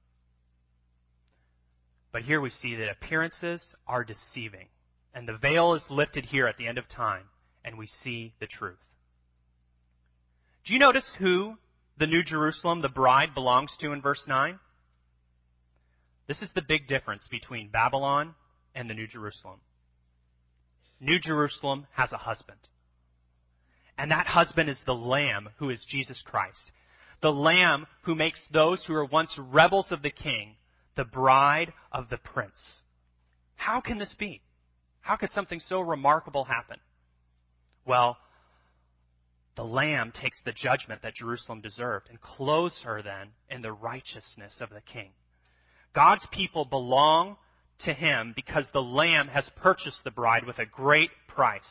But 2.12 2.23
here 2.23 2.40
we 2.40 2.50
see 2.50 2.75
that 2.76 2.90
appearances 2.90 3.62
are 3.87 4.04
deceiving. 4.04 4.66
And 5.14 5.28
the 5.28 5.37
veil 5.37 5.75
is 5.75 5.83
lifted 5.90 6.26
here 6.26 6.47
at 6.47 6.57
the 6.57 6.66
end 6.66 6.78
of 6.78 6.88
time, 6.88 7.25
and 7.69 7.77
we 7.79 7.87
see 8.03 8.33
the 8.41 8.47
truth. 8.47 8.79
Do 10.65 10.73
you 10.73 10.79
notice 10.79 11.09
who 11.19 11.57
the 11.99 12.07
New 12.07 12.25
Jerusalem, 12.25 12.81
the 12.81 12.89
bride, 12.89 13.35
belongs 13.35 13.71
to 13.81 13.93
in 13.93 14.01
verse 14.01 14.25
9? 14.27 14.59
This 16.27 16.41
is 16.41 16.51
the 16.55 16.63
big 16.67 16.89
difference 16.89 17.27
between 17.31 17.69
Babylon 17.69 18.35
and 18.75 18.89
the 18.89 18.95
New 18.95 19.07
Jerusalem. 19.07 19.61
New 20.99 21.19
Jerusalem 21.19 21.87
has 21.93 22.11
a 22.13 22.17
husband. 22.17 22.59
And 23.99 24.11
that 24.11 24.27
husband 24.27 24.71
is 24.71 24.79
the 24.87 24.95
Lamb 24.95 25.51
who 25.59 25.71
is 25.71 25.85
Jesus 25.87 26.23
Christ. 26.25 26.73
The 27.21 27.31
Lamb 27.33 27.87
who 28.03 28.15
makes 28.15 28.41
those 28.51 28.83
who 28.85 28.95
were 28.95 29.05
once 29.05 29.39
rebels 29.39 29.89
of 29.91 30.03
the 30.03 30.11
King 30.11 30.57
the 30.97 31.05
bride 31.05 31.73
of 31.93 32.09
the 32.11 32.17
Prince. 32.17 32.59
How 33.55 33.81
can 33.81 33.99
this 33.99 34.13
be? 34.19 34.41
How 35.01 35.17
could 35.17 35.31
something 35.31 35.61
so 35.61 35.81
remarkable 35.81 36.45
happen? 36.45 36.79
Well, 37.88 38.18
the 39.57 39.64
Lamb 39.64 40.12
takes 40.12 40.40
the 40.45 40.52
judgment 40.52 41.02
that 41.02 41.14
Jerusalem 41.14 41.62
deserved 41.62 42.09
and 42.11 42.21
clothes 42.21 42.78
her 42.85 43.02
then 43.02 43.30
in 43.50 43.62
the 43.62 43.73
righteousness 43.73 44.54
of 44.61 44.68
the 44.68 44.83
King. 44.83 45.11
God's 45.95 46.26
people 46.30 46.66
belong 46.66 47.38
to 47.80 47.95
him 47.95 48.35
because 48.37 48.68
the 48.73 48.83
Lamb 48.83 49.28
has 49.28 49.50
purchased 49.57 50.04
the 50.04 50.11
bride 50.11 50.45
with 50.45 50.59
a 50.59 50.66
great 50.66 51.11
price. 51.28 51.68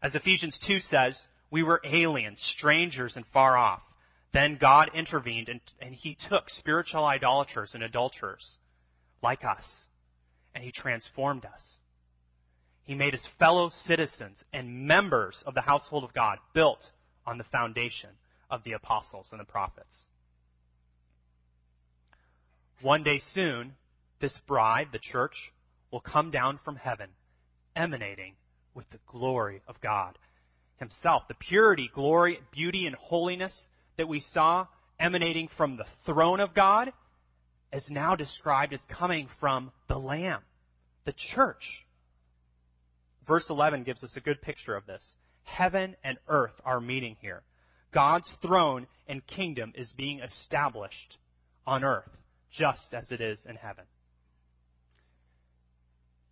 As 0.00 0.14
Ephesians 0.14 0.58
2 0.66 0.78
says, 0.78 1.18
we 1.50 1.62
were 1.62 1.82
aliens, 1.84 2.40
strangers, 2.56 3.14
and 3.16 3.24
far 3.32 3.56
off. 3.56 3.82
Then 4.32 4.58
God 4.60 4.90
intervened 4.94 5.48
and, 5.48 5.60
and 5.80 5.94
he 5.94 6.16
took 6.28 6.48
spiritual 6.48 7.04
idolaters 7.04 7.72
and 7.74 7.82
adulterers 7.82 8.46
like 9.22 9.44
us 9.44 9.64
and 10.54 10.62
he 10.62 10.70
transformed 10.72 11.44
us. 11.44 11.62
He 12.84 12.94
made 12.94 13.14
us 13.14 13.26
fellow 13.38 13.70
citizens 13.86 14.42
and 14.52 14.86
members 14.86 15.42
of 15.46 15.54
the 15.54 15.62
household 15.62 16.04
of 16.04 16.12
God 16.12 16.38
built 16.52 16.84
on 17.26 17.38
the 17.38 17.44
foundation 17.44 18.10
of 18.50 18.62
the 18.64 18.72
apostles 18.72 19.28
and 19.30 19.40
the 19.40 19.44
prophets. 19.44 19.94
One 22.82 23.02
day 23.02 23.20
soon, 23.32 23.72
this 24.20 24.34
bride, 24.46 24.88
the 24.92 24.98
church, 24.98 25.52
will 25.90 26.00
come 26.00 26.30
down 26.30 26.60
from 26.64 26.76
heaven, 26.76 27.08
emanating 27.74 28.34
with 28.74 28.88
the 28.90 28.98
glory 29.06 29.62
of 29.66 29.80
God 29.80 30.18
Himself. 30.76 31.22
The 31.28 31.34
purity, 31.34 31.90
glory, 31.94 32.40
beauty, 32.52 32.86
and 32.86 32.94
holiness 32.96 33.58
that 33.96 34.08
we 34.08 34.20
saw 34.32 34.66
emanating 34.98 35.48
from 35.56 35.76
the 35.76 35.86
throne 36.04 36.40
of 36.40 36.54
God 36.54 36.92
is 37.72 37.84
now 37.88 38.14
described 38.14 38.72
as 38.72 38.80
coming 38.88 39.28
from 39.40 39.72
the 39.88 39.98
Lamb, 39.98 40.42
the 41.06 41.14
church. 41.34 41.84
Verse 43.26 43.46
11 43.48 43.84
gives 43.84 44.02
us 44.02 44.12
a 44.16 44.20
good 44.20 44.42
picture 44.42 44.76
of 44.76 44.86
this. 44.86 45.02
Heaven 45.44 45.96
and 46.04 46.18
earth 46.28 46.54
are 46.64 46.80
meeting 46.80 47.16
here. 47.20 47.42
God's 47.92 48.30
throne 48.42 48.86
and 49.06 49.26
kingdom 49.26 49.72
is 49.76 49.92
being 49.96 50.20
established 50.20 51.18
on 51.66 51.84
earth 51.84 52.10
just 52.50 52.92
as 52.92 53.10
it 53.10 53.20
is 53.20 53.38
in 53.48 53.56
heaven. 53.56 53.84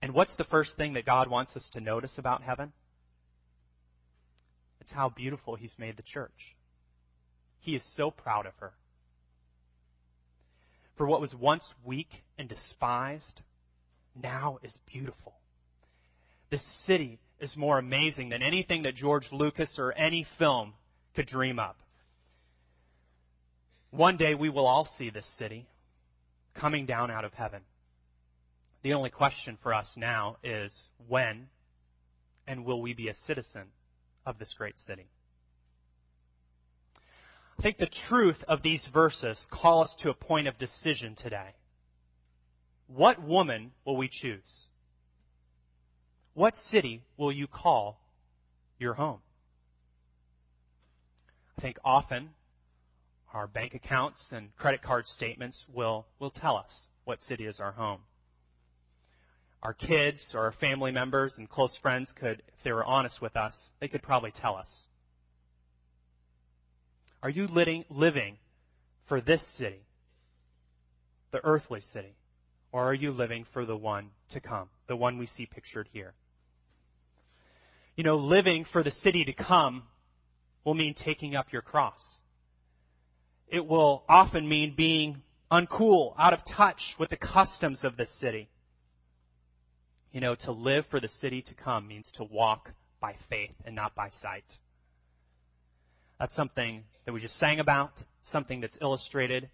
And 0.03 0.13
what's 0.13 0.35
the 0.37 0.45
first 0.45 0.77
thing 0.77 0.95
that 0.95 1.07
God 1.07 1.31
wants 1.31 1.57
us 1.57 1.69
to 1.75 1.81
notice 1.81 2.19
about 2.19 2.43
heaven? 2.43 2.73
It's 4.81 4.91
how 4.91 5.09
beautiful 5.09 5.55
He's 5.55 5.75
made 5.79 5.97
the 5.97 6.03
church. 6.03 6.57
He 7.61 7.77
is 7.77 7.85
so 7.97 8.11
proud 8.11 8.47
of 8.47 8.53
her. 8.59 8.73
For 10.97 11.07
what 11.07 11.21
was 11.21 11.33
once 11.35 11.65
weak 11.85 12.25
and 12.37 12.49
despised 12.49 13.41
now 14.21 14.59
is 14.63 14.77
beautiful. 14.93 15.35
This 16.53 16.63
city 16.87 17.19
is 17.41 17.57
more 17.57 17.79
amazing 17.79 18.29
than 18.29 18.43
anything 18.43 18.83
that 18.83 18.95
George 18.95 19.27
Lucas 19.33 19.71
or 19.79 19.95
any 19.95 20.27
film 20.39 20.75
could 21.17 21.27
dream 21.27 21.59
up. 21.59 21.79
One 23.91 24.19
day 24.19 24.35
we 24.35 24.51
will 24.51 24.67
all 24.67 24.87
see 24.99 25.09
this 25.09 25.25
city 25.39 25.67
coming 26.55 26.85
down 26.85 27.11
out 27.11 27.25
of 27.25 27.33
heaven. 27.33 27.63
The 28.83 28.93
only 28.93 29.09
question 29.09 29.57
for 29.63 29.73
us 29.73 29.89
now 29.97 30.37
is 30.45 30.71
when 31.09 31.47
and 32.47 32.67
will 32.67 32.83
we 32.83 32.93
be 32.93 33.09
a 33.09 33.17
citizen 33.27 33.69
of 34.27 34.39
this 34.39 34.55
great 34.59 34.79
city? 34.87 35.09
I 37.59 37.63
think 37.63 37.79
the 37.79 37.89
truth 38.11 38.45
of 38.47 38.63
these 38.63 38.87
verses 38.93 39.41
call 39.51 39.85
us 39.85 39.95
to 40.01 40.11
a 40.11 40.15
point 40.15 40.49
of 40.49 40.59
decision 40.59 41.15
today. 41.15 41.55
What 42.89 43.23
woman 43.23 43.73
will 43.87 43.97
we 43.97 44.11
choose? 44.13 44.67
What 46.35 46.55
city 46.71 47.03
will 47.17 47.33
you 47.33 47.47
call 47.47 48.01
your 48.79 48.95
home? 48.95 49.19
I 51.59 51.61
think 51.61 51.79
often 51.85 52.31
our 53.35 53.47
bank 53.47 53.75
accounts 53.75 54.25
and 54.31 54.55
credit 54.57 54.83
card 54.83 55.07
statements 55.07 55.62
will, 55.73 56.07
will 56.19 56.31
tell 56.31 56.57
us 56.57 56.87
what 57.05 57.19
city 57.29 57.47
is 57.47 57.61
our 57.61 57.73
home. 57.73 58.01
Our 59.62 59.75
kids 59.75 60.33
or 60.35 60.41
our 60.41 60.53
family 60.53 60.91
members 60.91 61.35
and 61.39 61.49
close 61.49 61.77
friends 61.83 62.11
could, 62.19 62.43
if 62.49 62.65
they 62.65 62.73
were 62.73 62.85
honest 62.85 63.21
with 63.21 63.37
us, 63.37 63.55
they 63.81 63.89
could 63.89 64.03
probably 64.03 64.33
tell 64.33 64.57
us 64.57 64.69
are 67.23 67.31
you 67.31 67.47
living, 67.47 67.85
living 67.89 68.37
for 69.09 69.21
this 69.21 69.41
city, 69.57 69.87
the 71.31 71.41
earthly 71.45 71.81
city, 71.93 72.17
or 72.73 72.83
are 72.83 72.95
you 72.95 73.12
living 73.12 73.47
for 73.53 73.65
the 73.65 73.77
one 73.77 74.11
to 74.31 74.41
come, 74.41 74.69
the 74.89 74.97
one 74.97 75.19
we 75.19 75.27
see 75.27 75.47
pictured 75.47 75.89
here? 75.93 76.15
You 77.97 78.05
know, 78.05 78.17
living 78.17 78.65
for 78.73 78.83
the 78.83 78.91
city 78.91 79.25
to 79.25 79.33
come 79.33 79.85
will 80.65 80.75
mean 80.75 80.95
taking 80.95 81.37
up 81.37 81.53
your 81.53 81.63
cross. 81.63 82.01
It 83.49 83.67
will 83.67 84.05
often 84.09 84.49
mean 84.49 84.75
being 84.77 85.23
uncool, 85.51 86.15
out 86.19 86.33
of 86.33 86.41
touch 86.57 86.81
with 86.99 87.11
the 87.11 87.17
customs 87.17 87.81
of 87.83 87.97
the 87.97 88.07
city. 88.19 88.49
You 90.11 90.21
know, 90.21 90.35
to 90.45 90.53
live 90.53 90.87
for 90.91 91.01
the 91.01 91.09
city 91.21 91.43
to 91.43 91.55
come 91.55 91.89
means 91.89 92.11
to 92.17 92.25
walk 92.25 92.71
by 93.01 93.17
faith 93.29 93.55
and 93.67 93.75
not 93.75 93.95
by 93.95 94.09
sight. 94.23 94.45
That's 96.19 96.35
something 96.35 96.85
that 97.05 97.13
we 97.13 97.21
just 97.21 97.39
sang 97.39 97.61
about, 97.61 97.91
something 98.31 98.61
that's 98.61 98.77
illustrated 98.81 99.51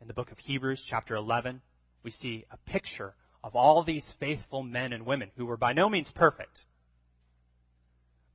in 0.00 0.06
the 0.06 0.14
book 0.14 0.30
of 0.30 0.38
Hebrews, 0.38 0.84
chapter 0.88 1.16
11. 1.16 1.60
We 2.02 2.10
see 2.10 2.44
a 2.50 2.70
picture 2.70 3.14
of 3.42 3.56
all 3.56 3.82
these 3.82 4.04
faithful 4.20 4.62
men 4.62 4.92
and 4.92 5.06
women 5.06 5.30
who 5.36 5.46
were 5.46 5.56
by 5.56 5.72
no 5.72 5.88
means 5.88 6.08
perfect, 6.14 6.60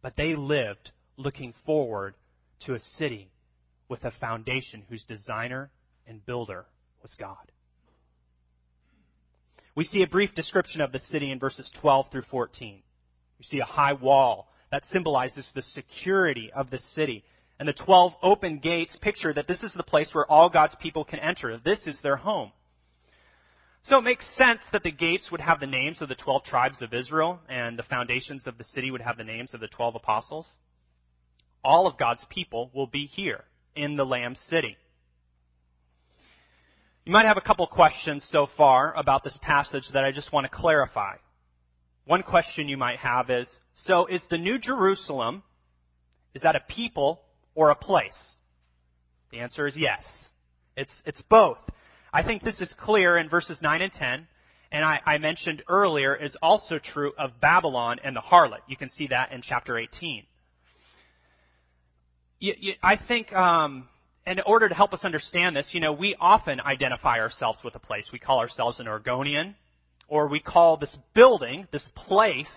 but 0.06 0.16
they 0.18 0.36
lived 0.36 0.92
looking 1.18 1.52
forward 1.66 2.14
to 2.64 2.76
a 2.76 2.80
city 3.00 3.32
with 3.90 4.04
a 4.04 4.12
foundation 4.20 4.84
whose 4.88 5.04
designer 5.06 5.72
and 6.06 6.24
builder 6.28 6.68
was 7.02 7.12
God. 7.20 7.52
We 9.74 9.84
see 9.84 10.04
a 10.04 10.08
brief 10.08 10.36
description 10.36 10.82
of 10.82 10.92
the 10.92 11.00
city 11.00 11.32
in 11.32 11.40
verses 11.40 11.68
12 11.82 12.12
through 12.12 12.26
14. 12.30 12.84
We 13.40 13.46
see 13.46 13.60
a 13.62 13.66
high 13.66 13.94
wall 13.94 14.48
that 14.72 14.86
symbolizes 14.92 15.50
the 15.56 15.64
security 15.64 16.52
of 16.56 16.70
the 16.70 16.82
city 16.94 17.24
and 17.58 17.68
the 17.68 17.74
12 17.74 18.14
open 18.22 18.60
gates 18.60 18.96
picture 19.02 19.34
that 19.34 19.48
this 19.48 19.64
is 19.64 19.74
the 19.76 19.82
place 19.82 20.10
where 20.14 20.30
all 20.30 20.50
God's 20.50 20.76
people 20.76 21.04
can 21.04 21.18
enter. 21.18 21.58
This 21.58 21.80
is 21.88 22.00
their 22.04 22.18
home. 22.18 22.52
So 23.88 24.00
it 24.00 24.02
makes 24.02 24.26
sense 24.36 24.62
that 24.72 24.82
the 24.82 24.92
gates 24.92 25.30
would 25.32 25.42
have 25.42 25.60
the 25.60 25.68
names 25.68 26.02
of 26.02 26.10
the 26.10 26.16
12 26.16 26.44
tribes 26.44 26.82
of 26.82 26.94
Israel 26.94 27.40
and 27.48 27.78
the 27.78 27.84
foundations 27.84 28.48
of 28.48 28.58
the 28.58 28.64
city 28.64 28.90
would 28.90 29.02
have 29.02 29.18
the 29.18 29.24
names 29.24 29.54
of 29.54 29.60
the 29.60 29.68
12 29.68 29.96
apostles. 29.96 30.50
All 31.64 31.86
of 31.86 31.98
God's 31.98 32.26
people 32.30 32.72
will 32.74 32.88
be 32.88 33.06
here 33.06 33.44
in 33.76 33.96
the 33.96 34.04
Lamb 34.04 34.36
city. 34.50 34.76
You 37.06 37.12
might 37.12 37.28
have 37.28 37.38
a 37.38 37.42
couple 37.42 37.68
questions 37.68 38.28
so 38.32 38.48
far 38.58 38.96
about 38.98 39.24
this 39.24 39.38
passage 39.44 39.84
that 39.94 40.04
I 40.04 40.12
just 40.12 40.34
want 40.34 40.46
to 40.46 40.50
clarify. 40.50 41.18
One 42.06 42.24
question 42.24 42.68
you 42.68 42.78
might 42.78 42.98
have 42.98 43.30
is, 43.30 43.48
so 43.84 44.08
is 44.08 44.22
the 44.32 44.40
New 44.40 44.58
Jerusalem, 44.58 45.44
is 46.34 46.42
that 46.42 46.56
a 46.56 46.62
people 46.68 47.22
or 47.54 47.70
a 47.70 47.76
place? 47.76 48.18
The 49.32 49.40
answer 49.40 49.68
is 49.68 49.76
yes. 49.78 50.04
It's, 50.76 50.92
it's 51.06 51.22
both. 51.30 51.58
I 52.16 52.24
think 52.24 52.44
this 52.44 52.62
is 52.62 52.74
clear 52.80 53.18
in 53.18 53.28
verses 53.28 53.60
9 53.62 53.82
and 53.82 53.92
10, 53.92 54.28
and 54.72 54.86
I, 54.86 55.02
I 55.06 55.18
mentioned 55.18 55.64
earlier 55.68 56.16
is 56.16 56.34
also 56.42 56.80
true 56.80 57.12
of 57.20 57.42
Babylon 57.42 57.98
and 58.06 58.16
the 58.16 58.22
harlot. 58.22 58.60
You 58.70 58.78
can 58.78 58.90
see 58.92 59.08
that 59.08 59.34
in 59.34 59.42
chapter 59.42 59.78
18. 59.78 60.24
You, 62.40 62.54
you, 62.58 62.74
I 62.82 62.96
think, 63.06 63.34
um, 63.34 63.90
in 64.26 64.40
order 64.46 64.70
to 64.70 64.74
help 64.74 64.94
us 64.94 65.04
understand 65.04 65.58
this, 65.58 65.68
you 65.74 65.82
know, 65.82 65.92
we 65.92 66.16
often 66.18 66.62
identify 66.62 67.20
ourselves 67.20 67.60
with 67.66 67.76
a 67.76 67.80
place. 67.80 68.08
We 68.14 68.20
call 68.20 68.40
ourselves 68.40 68.80
an 68.80 68.88
Oregonian, 68.88 69.56
or 70.08 70.30
we 70.30 70.40
call 70.40 70.78
this 70.78 70.98
building, 71.14 71.68
this 71.74 71.86
place, 71.96 72.48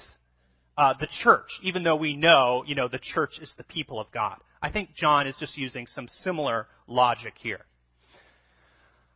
uh, 0.77 0.95
the 1.01 1.09
church, 1.25 1.49
even 1.65 1.83
though 1.83 1.97
we 1.97 2.15
know, 2.15 2.63
you 2.65 2.77
know, 2.77 2.87
the 2.87 3.01
church 3.01 3.41
is 3.43 3.53
the 3.59 3.65
people 3.65 3.99
of 3.99 4.07
God. 4.13 4.37
I 4.63 4.71
think 4.71 4.95
John 4.95 5.27
is 5.27 5.35
just 5.41 5.59
using 5.59 5.89
some 5.89 6.07
similar 6.23 6.69
logic 6.87 7.33
here. 7.43 7.65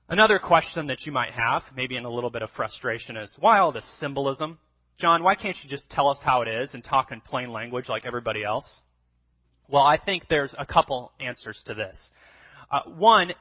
Another 0.09 0.39
question 0.39 0.89
that 0.89 1.07
you 1.07 1.13
might 1.13 1.33
have, 1.33 1.63
maybe 1.75 1.97
in 1.97 2.05
a 2.05 2.11
little 2.11 2.31
bit 2.31 2.43
of 2.43 2.51
frustration, 2.57 3.17
is 3.17 3.33
why 3.39 3.59
all 3.61 3.73
this 3.73 3.85
symbolism? 3.99 4.59
John, 4.99 5.23
why 5.23 5.35
can't 5.35 5.57
you 5.63 5.71
just 5.71 5.89
tell 5.91 6.09
us 6.09 6.19
how 6.23 6.43
it 6.43 6.49
is 6.49 6.71
and 6.75 6.85
talk 6.85 7.13
in 7.13 7.21
plain 7.21 7.51
language 7.51 7.89
like 7.89 8.05
everybody 8.05 8.45
else? 8.45 8.67
Well, 9.69 9.83
I 9.83 9.99
think 9.99 10.25
there's 10.29 10.55
a 10.59 10.67
couple 10.67 11.13
answers 11.19 11.61
to 11.67 11.75
this. 11.75 11.97
Uh, 12.71 12.83
one, 12.97 13.33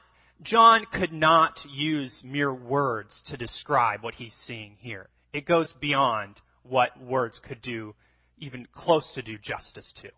John 0.42 0.86
could 0.92 1.12
not 1.12 1.58
use 1.70 2.12
mere 2.24 2.52
words 2.52 3.20
to 3.28 3.36
describe 3.36 4.02
what 4.02 4.14
he's 4.14 4.34
seeing 4.46 4.76
here. 4.80 5.08
It 5.32 5.46
goes 5.46 5.72
beyond 5.80 6.36
what 6.62 7.00
words 7.00 7.40
could 7.46 7.62
do, 7.62 7.94
even 8.38 8.66
close 8.72 9.08
to 9.14 9.22
do 9.22 9.36
justice 9.38 9.92
to. 10.02 10.08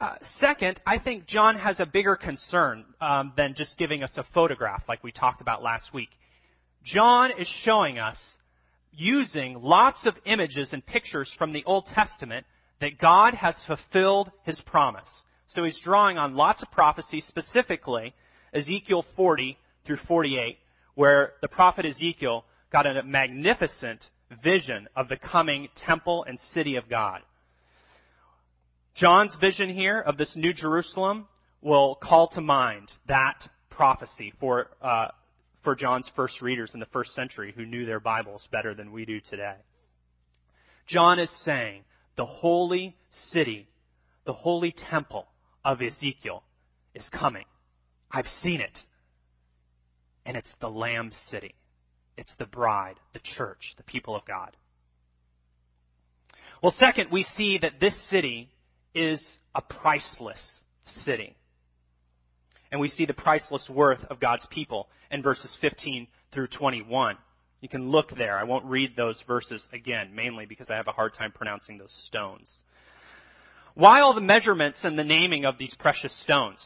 Uh, 0.00 0.14
second, 0.38 0.80
I 0.86 0.98
think 0.98 1.26
John 1.26 1.58
has 1.58 1.78
a 1.78 1.84
bigger 1.84 2.16
concern 2.16 2.86
um, 3.02 3.34
than 3.36 3.54
just 3.54 3.76
giving 3.76 4.02
us 4.02 4.10
a 4.16 4.24
photograph 4.32 4.82
like 4.88 5.04
we 5.04 5.12
talked 5.12 5.42
about 5.42 5.62
last 5.62 5.92
week. 5.92 6.08
John 6.82 7.30
is 7.38 7.46
showing 7.64 7.98
us 7.98 8.16
using 8.92 9.60
lots 9.60 10.06
of 10.06 10.14
images 10.24 10.70
and 10.72 10.84
pictures 10.86 11.30
from 11.36 11.52
the 11.52 11.62
Old 11.66 11.84
Testament 11.94 12.46
that 12.80 12.98
God 12.98 13.34
has 13.34 13.54
fulfilled 13.66 14.30
his 14.44 14.58
promise. 14.64 15.08
So 15.48 15.64
he's 15.64 15.78
drawing 15.84 16.16
on 16.16 16.34
lots 16.34 16.62
of 16.62 16.70
prophecies, 16.70 17.26
specifically 17.28 18.14
Ezekiel 18.54 19.04
40 19.16 19.58
through 19.86 19.98
48, 20.08 20.56
where 20.94 21.32
the 21.42 21.48
prophet 21.48 21.84
Ezekiel 21.84 22.46
got 22.72 22.86
a 22.86 23.02
magnificent 23.02 24.02
vision 24.42 24.88
of 24.96 25.08
the 25.08 25.18
coming 25.18 25.68
temple 25.84 26.24
and 26.26 26.38
city 26.54 26.76
of 26.76 26.88
God. 26.88 27.20
John's 28.94 29.36
vision 29.40 29.70
here 29.70 30.00
of 30.00 30.16
this 30.16 30.32
new 30.34 30.52
Jerusalem 30.52 31.26
will 31.62 31.94
call 31.94 32.28
to 32.28 32.40
mind 32.40 32.90
that 33.08 33.48
prophecy 33.70 34.32
for, 34.40 34.70
uh, 34.82 35.08
for 35.62 35.74
John's 35.74 36.10
first 36.16 36.42
readers 36.42 36.72
in 36.74 36.80
the 36.80 36.86
first 36.86 37.14
century 37.14 37.52
who 37.54 37.64
knew 37.64 37.86
their 37.86 38.00
Bibles 38.00 38.46
better 38.50 38.74
than 38.74 38.92
we 38.92 39.04
do 39.04 39.20
today. 39.20 39.56
John 40.86 41.18
is 41.18 41.30
saying 41.44 41.84
the 42.16 42.26
holy 42.26 42.96
city, 43.30 43.68
the 44.26 44.32
holy 44.32 44.74
temple 44.90 45.26
of 45.64 45.80
Ezekiel 45.80 46.42
is 46.94 47.04
coming. 47.12 47.44
I've 48.10 48.26
seen 48.42 48.60
it. 48.60 48.76
And 50.26 50.36
it's 50.36 50.52
the 50.60 50.68
Lamb 50.68 51.12
city. 51.30 51.54
It's 52.16 52.34
the 52.38 52.44
bride, 52.44 52.96
the 53.14 53.20
church, 53.36 53.74
the 53.76 53.82
people 53.84 54.14
of 54.14 54.24
God. 54.26 54.56
Well, 56.62 56.74
second, 56.78 57.10
we 57.10 57.24
see 57.36 57.58
that 57.62 57.80
this 57.80 57.94
city 58.10 58.50
is 58.94 59.22
a 59.54 59.62
priceless 59.62 60.42
city. 61.04 61.36
And 62.72 62.80
we 62.80 62.88
see 62.88 63.06
the 63.06 63.14
priceless 63.14 63.68
worth 63.68 64.04
of 64.10 64.20
God's 64.20 64.46
people 64.50 64.88
in 65.10 65.22
verses 65.22 65.56
15 65.60 66.06
through 66.32 66.48
21. 66.48 67.16
You 67.60 67.68
can 67.68 67.90
look 67.90 68.10
there. 68.16 68.38
I 68.38 68.44
won't 68.44 68.64
read 68.64 68.96
those 68.96 69.22
verses 69.26 69.62
again, 69.72 70.14
mainly 70.14 70.46
because 70.46 70.70
I 70.70 70.76
have 70.76 70.88
a 70.88 70.92
hard 70.92 71.14
time 71.14 71.32
pronouncing 71.32 71.78
those 71.78 71.94
stones. 72.06 72.50
Why 73.74 74.00
all 74.00 74.14
the 74.14 74.20
measurements 74.20 74.80
and 74.82 74.98
the 74.98 75.04
naming 75.04 75.44
of 75.44 75.58
these 75.58 75.74
precious 75.78 76.16
stones? 76.22 76.64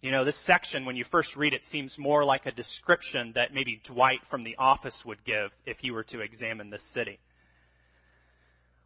You 0.00 0.12
know, 0.12 0.24
this 0.24 0.38
section, 0.46 0.84
when 0.84 0.96
you 0.96 1.04
first 1.10 1.34
read 1.34 1.54
it, 1.54 1.62
seems 1.72 1.96
more 1.98 2.24
like 2.24 2.46
a 2.46 2.52
description 2.52 3.32
that 3.34 3.52
maybe 3.52 3.80
Dwight 3.84 4.20
from 4.30 4.44
The 4.44 4.54
Office 4.56 4.96
would 5.04 5.24
give 5.24 5.50
if 5.66 5.78
he 5.78 5.90
were 5.90 6.04
to 6.04 6.20
examine 6.20 6.70
this 6.70 6.82
city. 6.94 7.18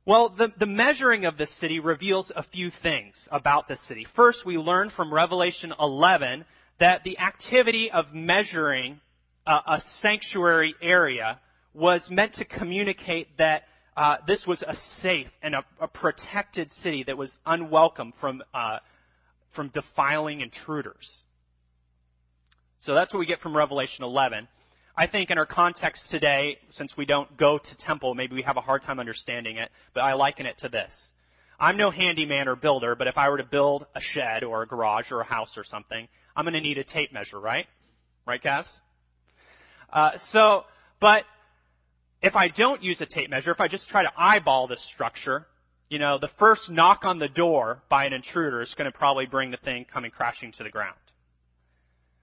Well, 0.05 0.31
the, 0.31 0.49
the 0.59 0.67
measuring 0.67 1.27
of 1.27 1.39
this 1.39 1.55
city 1.61 1.79
reveals 1.79 2.33
a 2.35 2.43
few 2.43 2.73
things 2.83 3.15
about 3.31 3.69
this 3.69 3.79
city. 3.87 4.05
First, 4.17 4.45
we 4.45 4.57
learn 4.57 4.91
from 4.91 5.15
Revelation 5.15 5.73
11 5.79 6.45
that 6.81 7.05
the 7.05 7.19
activity 7.19 7.89
of 7.89 8.07
measuring 8.13 9.01
a, 9.47 9.53
a 9.53 9.83
sanctuary 10.01 10.75
area 10.83 11.39
was 11.73 12.05
meant 12.11 12.35
to 12.35 12.45
communicate 12.45 13.29
that 13.39 13.63
uh, 13.97 14.17
this 14.27 14.45
was 14.47 14.61
a 14.63 14.75
safe 15.03 15.29
and 15.41 15.55
a, 15.55 15.65
a, 15.81 15.87
protected 15.87 16.71
city 16.83 17.05
that 17.05 17.17
was 17.17 17.31
unwelcome 17.45 18.13
from 18.21 18.43
uh, 18.55 18.79
from 19.55 19.69
defiling 19.69 20.41
intruders. 20.41 21.11
So 22.81 22.95
that's 22.95 23.13
what 23.13 23.21
we 23.21 23.27
get 23.27 23.41
from 23.41 23.55
Revelation 23.57 24.03
11. 24.03 24.49
I 24.97 25.07
think 25.07 25.31
in 25.31 25.39
our 25.39 25.47
context 25.47 26.03
today, 26.11 26.59
since 26.73 26.95
we 26.97 27.07
don't 27.07 27.37
go 27.39 27.59
to 27.59 27.77
temple, 27.79 28.15
maybe 28.15 28.35
we 28.35 28.43
have 28.43 28.59
a 28.59 28.61
hard 28.61 28.83
time 28.83 29.01
understanding 29.01 29.57
it, 29.57 29.71
but 29.95 30.03
I 30.03 30.13
liken 30.15 30.45
it 30.45 30.59
to 30.59 30.69
this. 30.69 30.91
I'm 31.59 31.79
no 31.79 31.91
handyman 31.91 32.47
or 32.47 32.57
builder, 32.57 32.95
but 32.95 33.07
if 33.07 33.17
I 33.17 33.31
were 33.31 33.39
to 33.39 33.45
build 33.45 33.87
a 33.95 34.01
shed 34.01 34.45
or 34.45 34.63
a 34.63 34.67
garage 34.67 35.11
or 35.11 35.21
a 35.21 35.25
house 35.25 35.57
or 35.57 35.65
something, 35.65 36.09
I'm 36.37 36.45
going 36.45 36.55
to 36.55 36.61
need 36.61 36.77
a 36.77 36.85
tape 36.85 37.13
measure, 37.13 37.41
right? 37.41 37.67
Right, 38.27 38.43
Cass? 38.43 38.67
Uh, 39.91 40.11
so, 40.33 40.65
but 41.01 41.23
if 42.21 42.37
I 42.37 42.49
don't 42.49 42.83
use 42.83 43.01
a 43.01 43.07
tape 43.07 43.31
measure, 43.31 43.51
if 43.51 43.61
I 43.61 43.69
just 43.69 43.89
try 43.89 44.03
to 44.03 44.13
eyeball 44.17 44.67
this 44.67 44.85
structure, 44.93 45.47
you 45.89 45.99
know, 45.99 46.19
the 46.19 46.31
first 46.39 46.71
knock 46.71 47.05
on 47.05 47.19
the 47.19 47.29
door 47.29 47.83
by 47.89 48.05
an 48.05 48.13
intruder 48.13 48.61
is 48.61 48.75
going 48.77 48.91
to 48.91 48.97
probably 48.97 49.27
bring 49.27 49.51
the 49.51 49.57
thing 49.59 49.87
coming 49.93 50.11
crashing 50.11 50.53
to 50.53 50.65
the 50.65 50.71
ground. 50.71 50.97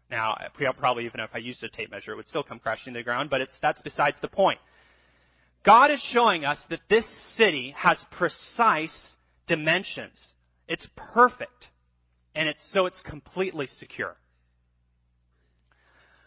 Now, 0.09 0.35
probably 0.77 1.05
even 1.05 1.19
if 1.19 1.29
I 1.33 1.37
used 1.37 1.63
a 1.63 1.69
tape 1.69 1.91
measure, 1.91 2.13
it 2.13 2.15
would 2.15 2.27
still 2.27 2.43
come 2.43 2.59
crashing 2.59 2.93
to 2.93 2.99
the 2.99 3.03
ground, 3.03 3.29
but 3.29 3.41
it's, 3.41 3.53
that's 3.61 3.81
besides 3.81 4.17
the 4.21 4.27
point. 4.27 4.59
God 5.63 5.91
is 5.91 6.01
showing 6.11 6.45
us 6.45 6.59
that 6.69 6.79
this 6.89 7.05
city 7.35 7.75
has 7.77 7.97
precise 8.11 9.13
dimensions. 9.47 10.17
It's 10.67 10.87
perfect. 11.13 11.67
And 12.33 12.47
it's, 12.47 12.59
so 12.73 12.85
it's 12.85 13.01
completely 13.01 13.67
secure. 13.79 14.15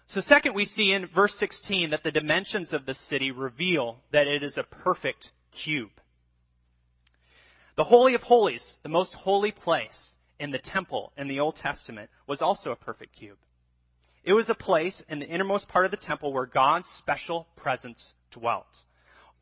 So 0.09 0.21
second, 0.21 0.55
we 0.55 0.66
see 0.66 0.92
in 0.92 1.07
verse 1.07 1.35
16 1.38 1.90
that 1.90 2.03
the 2.03 2.11
dimensions 2.11 2.73
of 2.73 2.85
the 2.85 2.95
city 3.09 3.31
reveal 3.31 3.99
that 4.12 4.27
it 4.27 4.42
is 4.42 4.59
a 4.59 4.62
perfect 4.62 5.31
cube. 5.64 5.90
The 7.77 7.85
Holy 7.85 8.14
of 8.14 8.21
Holies, 8.21 8.62
the 8.83 8.90
most 8.90 9.14
holy 9.14 9.53
place 9.53 9.97
in 10.38 10.51
the 10.51 10.59
temple 10.59 11.12
in 11.16 11.29
the 11.29 11.40
Old 11.40 11.57
Testament, 11.57 12.11
was 12.27 12.42
also 12.42 12.71
a 12.71 12.77
perfect 12.77 13.16
cube. 13.16 13.38
It 14.25 14.35
was 14.35 14.49
a 14.49 14.55
place 14.55 15.03
in 15.09 15.19
the 15.19 15.27
innermost 15.27 15.69
part 15.69 15.85
of 15.85 15.91
the 15.91 15.97
temple 15.97 16.33
where 16.33 16.47
God's 16.47 16.87
special 16.99 17.47
presence 17.57 18.01
dwelt. 18.31 18.67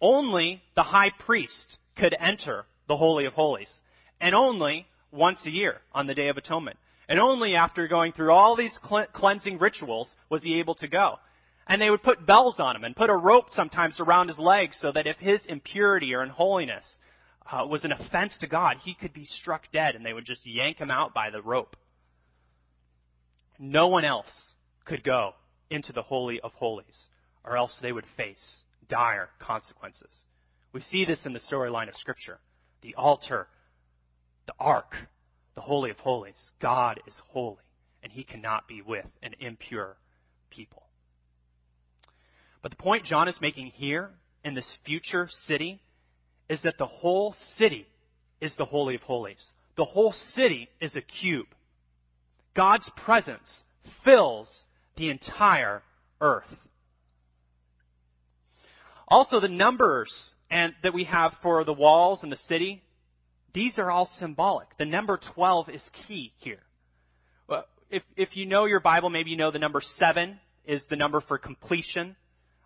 Only 0.00 0.62
the 0.74 0.82
high 0.82 1.10
priest 1.18 1.78
could 1.96 2.16
enter 2.18 2.64
the 2.88 2.96
Holy 2.96 3.26
of 3.26 3.34
Holies, 3.34 3.70
and 4.20 4.34
only 4.34 4.86
once 5.12 5.38
a 5.44 5.50
year 5.50 5.80
on 5.92 6.06
the 6.06 6.14
Day 6.14 6.28
of 6.28 6.38
Atonement. 6.38 6.78
And 7.08 7.18
only 7.18 7.56
after 7.56 7.88
going 7.88 8.12
through 8.12 8.32
all 8.32 8.56
these 8.56 8.76
cleansing 9.12 9.58
rituals 9.58 10.08
was 10.30 10.42
he 10.42 10.60
able 10.60 10.76
to 10.76 10.88
go. 10.88 11.16
And 11.66 11.82
they 11.82 11.90
would 11.90 12.02
put 12.02 12.24
bells 12.24 12.56
on 12.58 12.76
him 12.76 12.84
and 12.84 12.96
put 12.96 13.10
a 13.10 13.16
rope 13.16 13.46
sometimes 13.50 14.00
around 14.00 14.28
his 14.28 14.38
legs 14.38 14.76
so 14.80 14.92
that 14.92 15.06
if 15.06 15.16
his 15.18 15.44
impurity 15.46 16.14
or 16.14 16.22
unholiness 16.22 16.84
uh, 17.50 17.66
was 17.66 17.84
an 17.84 17.92
offense 17.92 18.36
to 18.38 18.46
God, 18.46 18.76
he 18.82 18.94
could 18.94 19.12
be 19.12 19.24
struck 19.24 19.70
dead 19.72 19.94
and 19.94 20.06
they 20.06 20.12
would 20.12 20.24
just 20.24 20.46
yank 20.46 20.78
him 20.78 20.90
out 20.90 21.12
by 21.12 21.30
the 21.30 21.42
rope. 21.42 21.76
No 23.58 23.88
one 23.88 24.04
else 24.04 24.30
could 24.90 25.04
go 25.04 25.34
into 25.70 25.92
the 25.92 26.02
Holy 26.02 26.40
of 26.40 26.52
Holies, 26.54 27.06
or 27.44 27.56
else 27.56 27.72
they 27.80 27.92
would 27.92 28.04
face 28.16 28.42
dire 28.88 29.28
consequences. 29.38 30.10
We 30.72 30.80
see 30.80 31.04
this 31.04 31.24
in 31.24 31.32
the 31.32 31.40
storyline 31.40 31.88
of 31.88 31.94
Scripture. 31.94 32.40
The 32.82 32.96
altar, 32.96 33.46
the 34.46 34.52
ark, 34.58 34.94
the 35.54 35.60
Holy 35.60 35.90
of 35.90 35.98
Holies. 35.98 36.34
God 36.60 37.00
is 37.06 37.14
holy, 37.28 37.62
and 38.02 38.10
he 38.12 38.24
cannot 38.24 38.66
be 38.66 38.82
with 38.82 39.06
an 39.22 39.34
impure 39.38 39.96
people. 40.50 40.82
But 42.60 42.72
the 42.72 42.76
point 42.76 43.04
John 43.04 43.28
is 43.28 43.38
making 43.40 43.66
here 43.68 44.10
in 44.44 44.54
this 44.54 44.66
future 44.84 45.28
city 45.46 45.80
is 46.48 46.60
that 46.62 46.78
the 46.78 46.86
whole 46.86 47.36
city 47.56 47.86
is 48.40 48.52
the 48.58 48.64
Holy 48.64 48.96
of 48.96 49.02
Holies. 49.02 49.44
The 49.76 49.84
whole 49.84 50.12
city 50.34 50.68
is 50.80 50.96
a 50.96 51.00
cube. 51.00 51.46
God's 52.56 52.90
presence 53.04 53.48
fills 54.04 54.48
the 55.00 55.08
entire 55.08 55.82
earth. 56.20 56.44
Also, 59.08 59.40
the 59.40 59.48
numbers 59.48 60.12
and 60.50 60.74
that 60.82 60.92
we 60.92 61.04
have 61.04 61.32
for 61.42 61.64
the 61.64 61.72
walls 61.72 62.20
and 62.22 62.30
the 62.30 62.38
city, 62.48 62.82
these 63.54 63.78
are 63.78 63.90
all 63.90 64.08
symbolic. 64.18 64.68
The 64.78 64.84
number 64.84 65.18
12 65.34 65.70
is 65.70 65.82
key 66.06 66.32
here. 66.36 66.60
If, 67.92 68.04
if 68.16 68.36
you 68.36 68.46
know 68.46 68.66
your 68.66 68.78
Bible, 68.78 69.10
maybe 69.10 69.30
you 69.30 69.36
know 69.36 69.50
the 69.50 69.58
number 69.58 69.82
7 69.98 70.38
is 70.64 70.80
the 70.90 70.94
number 70.94 71.20
for 71.20 71.38
completion. 71.38 72.14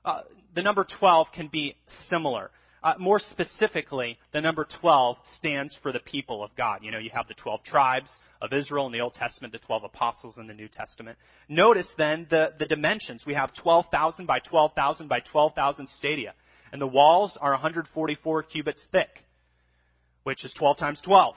Uh, 0.04 0.20
the 0.54 0.60
number 0.60 0.86
12 0.98 1.28
can 1.34 1.48
be 1.48 1.76
similar. 2.10 2.50
Uh, 2.84 2.92
more 2.98 3.18
specifically, 3.18 4.18
the 4.34 4.40
number 4.42 4.68
12 4.80 5.16
stands 5.38 5.74
for 5.82 5.90
the 5.90 6.00
people 6.00 6.44
of 6.44 6.54
God. 6.54 6.80
You 6.82 6.90
know, 6.90 6.98
you 6.98 7.08
have 7.14 7.26
the 7.26 7.34
12 7.34 7.64
tribes 7.64 8.10
of 8.42 8.52
Israel 8.52 8.84
in 8.84 8.92
the 8.92 9.00
Old 9.00 9.14
Testament, 9.14 9.54
the 9.54 9.58
12 9.60 9.84
apostles 9.84 10.36
in 10.36 10.46
the 10.46 10.52
New 10.52 10.68
Testament. 10.68 11.16
Notice 11.48 11.88
then 11.96 12.26
the, 12.28 12.52
the 12.58 12.66
dimensions. 12.66 13.22
We 13.26 13.32
have 13.32 13.54
12,000 13.54 14.26
by 14.26 14.38
12,000 14.40 15.08
by 15.08 15.20
12,000 15.20 15.88
stadia. 15.96 16.34
And 16.72 16.82
the 16.82 16.86
walls 16.86 17.38
are 17.40 17.52
144 17.52 18.42
cubits 18.42 18.84
thick, 18.92 19.08
which 20.24 20.44
is 20.44 20.52
12 20.52 20.76
times 20.76 21.00
12. 21.06 21.36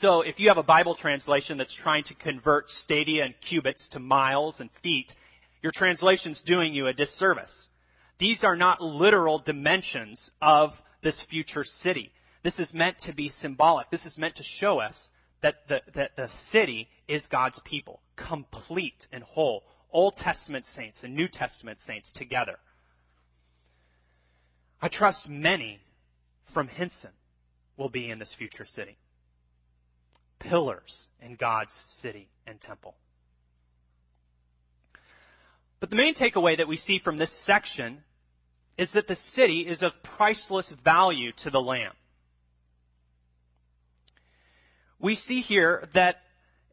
So 0.00 0.22
if 0.22 0.40
you 0.40 0.48
have 0.48 0.58
a 0.58 0.64
Bible 0.64 0.96
translation 0.96 1.56
that's 1.56 1.76
trying 1.76 2.02
to 2.04 2.14
convert 2.16 2.68
stadia 2.68 3.24
and 3.24 3.34
cubits 3.48 3.88
to 3.90 4.00
miles 4.00 4.56
and 4.58 4.70
feet, 4.82 5.12
your 5.62 5.70
translation's 5.72 6.42
doing 6.44 6.74
you 6.74 6.88
a 6.88 6.92
disservice. 6.92 7.68
These 8.18 8.44
are 8.44 8.56
not 8.56 8.80
literal 8.80 9.38
dimensions 9.38 10.30
of 10.40 10.70
this 11.02 11.20
future 11.28 11.64
city. 11.64 12.12
This 12.44 12.58
is 12.58 12.72
meant 12.72 12.98
to 13.06 13.14
be 13.14 13.30
symbolic. 13.40 13.90
This 13.90 14.04
is 14.04 14.16
meant 14.18 14.36
to 14.36 14.42
show 14.42 14.78
us 14.78 14.98
that 15.42 15.56
the, 15.68 15.80
that 15.94 16.10
the 16.16 16.28
city 16.50 16.88
is 17.08 17.22
God's 17.30 17.60
people, 17.64 18.00
complete 18.16 19.06
and 19.12 19.22
whole. 19.22 19.64
Old 19.92 20.16
Testament 20.16 20.64
saints 20.74 20.98
and 21.02 21.14
New 21.14 21.28
Testament 21.28 21.78
saints 21.86 22.10
together. 22.14 22.58
I 24.80 24.88
trust 24.88 25.28
many 25.28 25.80
from 26.54 26.68
Hinson 26.68 27.10
will 27.76 27.88
be 27.88 28.10
in 28.10 28.18
this 28.18 28.34
future 28.36 28.66
city. 28.74 28.96
Pillars 30.38 31.06
in 31.20 31.36
God's 31.36 31.72
city 32.00 32.28
and 32.46 32.60
temple. 32.60 32.94
But 35.82 35.90
the 35.90 35.96
main 35.96 36.14
takeaway 36.14 36.58
that 36.58 36.68
we 36.68 36.76
see 36.76 37.00
from 37.00 37.16
this 37.18 37.32
section 37.44 38.04
is 38.78 38.92
that 38.92 39.08
the 39.08 39.16
city 39.34 39.62
is 39.62 39.82
of 39.82 39.90
priceless 40.16 40.72
value 40.84 41.32
to 41.42 41.50
the 41.50 41.58
Lamb. 41.58 41.90
We 45.00 45.16
see 45.16 45.40
here 45.40 45.88
that 45.92 46.18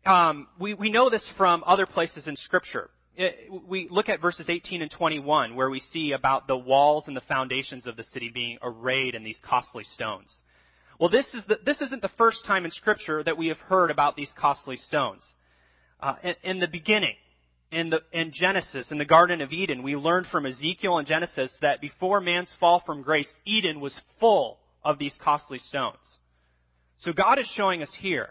um, 0.06 0.46
we, 0.60 0.76
we 0.76 0.92
know 0.92 1.10
this 1.10 1.28
from 1.40 1.64
other 1.66 1.88
places 1.88 2.28
in 2.28 2.36
Scripture. 2.36 2.92
It, 3.18 3.52
we 3.68 3.88
look 3.90 4.10
at 4.10 4.22
verses 4.22 4.48
18 4.48 4.84
and 4.84 4.92
21, 4.92 5.56
where 5.56 5.72
we 5.72 5.80
see 5.80 6.12
about 6.12 6.46
the 6.46 6.56
walls 6.56 7.06
and 7.08 7.18
the 7.18 7.22
foundations 7.22 7.88
of 7.88 7.98
the 7.98 8.04
city 8.14 8.30
being 8.32 8.60
arrayed 8.62 9.16
in 9.16 9.24
these 9.24 9.40
costly 9.44 9.86
stones. 9.96 10.32
Well, 11.00 11.10
this, 11.10 11.26
is 11.34 11.44
the, 11.48 11.58
this 11.66 11.82
isn't 11.82 12.04
the 12.04 12.12
first 12.16 12.46
time 12.46 12.64
in 12.64 12.70
Scripture 12.70 13.24
that 13.24 13.40
we 13.40 13.48
have 13.48 13.58
heard 13.58 13.90
about 13.90 14.16
these 14.16 14.30
costly 14.38 14.78
stones. 14.78 15.24
Uh, 16.00 16.14
in, 16.22 16.36
in 16.44 16.60
the 16.60 16.68
beginning, 16.68 17.16
in, 17.72 17.90
the, 17.92 18.00
in 18.12 18.32
Genesis, 18.34 18.88
in 18.92 18.98
the 18.98 19.06
Garden 19.06 19.42
of 19.42 19.52
Eden, 19.52 19.84
we 19.84 19.96
learned 19.96 20.28
from 20.28 20.46
Ezekiel 20.46 20.98
and 20.98 21.08
Genesis 21.08 21.52
that 21.62 21.82
before 21.82 22.20
man's 22.20 22.54
fall 22.60 22.82
from 22.86 23.02
grace, 23.02 23.30
Eden 23.46 23.80
was 23.80 24.00
full 24.20 24.60
of 24.84 24.98
these 24.98 25.16
costly 25.22 25.60
stones. 25.60 25.98
So 27.00 27.14
God 27.14 27.40
is 27.40 27.48
showing 27.56 27.82
us 27.82 27.96
here 28.00 28.30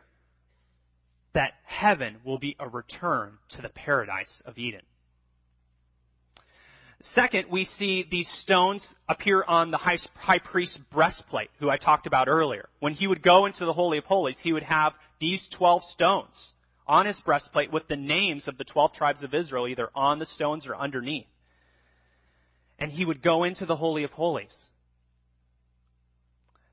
that 1.35 1.53
heaven 1.65 2.17
will 2.25 2.39
be 2.39 2.57
a 2.59 2.69
return 2.69 3.39
to 3.51 3.63
the 3.63 3.69
paradise 3.69 4.43
of 4.45 4.59
Eden. 4.59 4.83
Second, 7.15 7.47
we 7.49 7.65
see 7.65 8.05
these 8.11 8.29
stones 8.43 8.83
appear 9.09 9.45
on 9.45 9.71
the 9.71 9.77
high, 9.77 9.99
high 10.17 10.41
priest's 10.41 10.79
breastplate, 10.91 11.49
who 11.61 11.71
I 11.71 11.77
talked 11.77 12.09
about 12.09 12.27
earlier. 12.27 12.69
When 12.81 12.93
he 12.93 13.07
would 13.07 13.23
go 13.23 13.47
into 13.47 13.65
the 13.65 13.73
Holy 13.73 13.99
of 13.99 14.05
Holies, 14.05 14.37
he 14.43 14.53
would 14.53 14.65
have 14.65 14.95
these 15.21 15.47
12 15.57 15.85
stones 15.93 16.35
on 16.89 17.07
his 17.07 17.21
breastplate 17.21 17.71
with 17.71 17.87
the 17.89 17.97
names 17.97 18.49
of 18.49 18.57
the 18.57 18.65
12 18.65 18.95
tribes 18.95 19.23
of 19.23 19.35
Israel 19.35 19.69
either 19.69 19.91
on 19.95 20.19
the 20.19 20.27
stones 20.27 20.67
or 20.67 20.75
underneath. 20.75 21.27
And 22.79 22.91
he 22.91 23.05
would 23.05 23.23
go 23.23 23.45
into 23.45 23.67
the 23.67 23.77
Holy 23.77 24.05
of 24.05 24.11
Holies. 24.11 24.57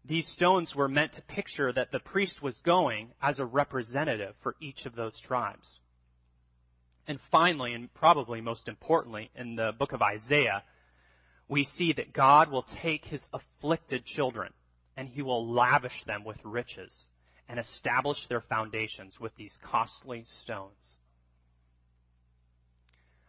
These 0.08 0.28
stones 0.36 0.74
were 0.76 0.88
meant 0.88 1.14
to 1.14 1.22
picture 1.24 1.74
that 1.74 1.92
the 1.92 2.00
priest 2.00 2.42
was 2.42 2.56
going 2.64 3.10
as 3.22 3.40
a 3.40 3.46
representative 3.46 4.36
for 4.44 4.56
each 4.62 4.86
of 4.86 4.96
those 4.96 5.20
tribes. 5.28 5.68
And 7.08 7.20
finally, 7.32 7.74
and 7.74 7.94
probably 7.94 8.40
most 8.40 8.68
importantly, 8.68 9.32
in 9.36 9.56
the 9.56 9.72
book 9.78 9.94
of 9.94 10.02
Isaiah, 10.02 10.64
we 11.48 11.68
see 11.78 11.94
that 11.94 12.14
God 12.14 12.52
will 12.52 12.66
take 12.82 13.06
his 13.06 13.22
afflicted 13.34 14.06
children 14.06 14.54
and 14.96 15.10
he 15.10 15.22
will 15.22 15.52
lavish 15.52 16.04
them 16.06 16.24
with 16.24 16.38
riches 16.44 16.92
and 17.48 17.60
establish 17.60 18.18
their 18.28 18.42
foundations 18.42 19.20
with 19.20 19.36
these 19.36 19.56
costly 19.64 20.26
stones. 20.44 20.74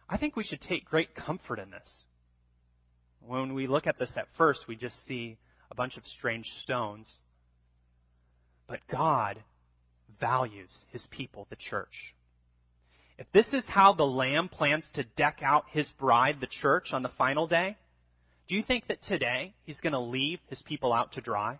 I 0.09 0.17
think 0.17 0.35
we 0.35 0.43
should 0.43 0.61
take 0.61 0.85
great 0.85 1.15
comfort 1.15 1.59
in 1.59 1.69
this. 1.69 1.89
When 3.25 3.53
we 3.53 3.67
look 3.67 3.87
at 3.87 3.99
this 3.99 4.11
at 4.15 4.27
first, 4.37 4.61
we 4.67 4.75
just 4.75 4.95
see 5.07 5.37
a 5.69 5.75
bunch 5.75 5.97
of 5.97 6.03
strange 6.17 6.45
stones. 6.63 7.11
But 8.67 8.79
God 8.89 9.43
values 10.19 10.73
his 10.91 11.05
people, 11.11 11.45
the 11.49 11.57
church. 11.57 12.13
If 13.17 13.27
this 13.33 13.51
is 13.51 13.63
how 13.67 13.93
the 13.93 14.03
Lamb 14.03 14.47
plans 14.47 14.89
to 14.93 15.03
deck 15.03 15.39
out 15.43 15.65
his 15.71 15.87
bride, 15.99 16.37
the 16.39 16.47
church, 16.47 16.89
on 16.93 17.03
the 17.03 17.11
final 17.17 17.47
day, 17.47 17.75
do 18.47 18.55
you 18.55 18.63
think 18.63 18.87
that 18.87 19.03
today 19.07 19.53
he's 19.65 19.79
going 19.81 19.93
to 19.93 19.99
leave 19.99 20.39
his 20.49 20.61
people 20.61 20.93
out 20.93 21.13
to 21.13 21.21
dry? 21.21 21.59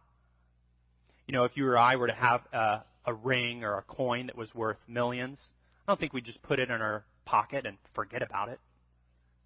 You 1.27 1.33
know, 1.33 1.43
if 1.43 1.51
you 1.55 1.67
or 1.67 1.77
I 1.77 1.97
were 1.97 2.07
to 2.07 2.13
have 2.13 2.41
a, 2.53 2.83
a 3.05 3.13
ring 3.13 3.63
or 3.63 3.77
a 3.77 3.83
coin 3.83 4.27
that 4.27 4.37
was 4.37 4.53
worth 4.55 4.77
millions, 4.87 5.39
I 5.85 5.91
don't 5.91 5.99
think 5.99 6.13
we'd 6.13 6.25
just 6.25 6.41
put 6.41 6.59
it 6.59 6.69
in 6.69 6.81
our 6.81 7.03
pocket 7.25 7.65
and 7.65 7.77
forget 7.93 8.21
about 8.21 8.49
it. 8.49 8.59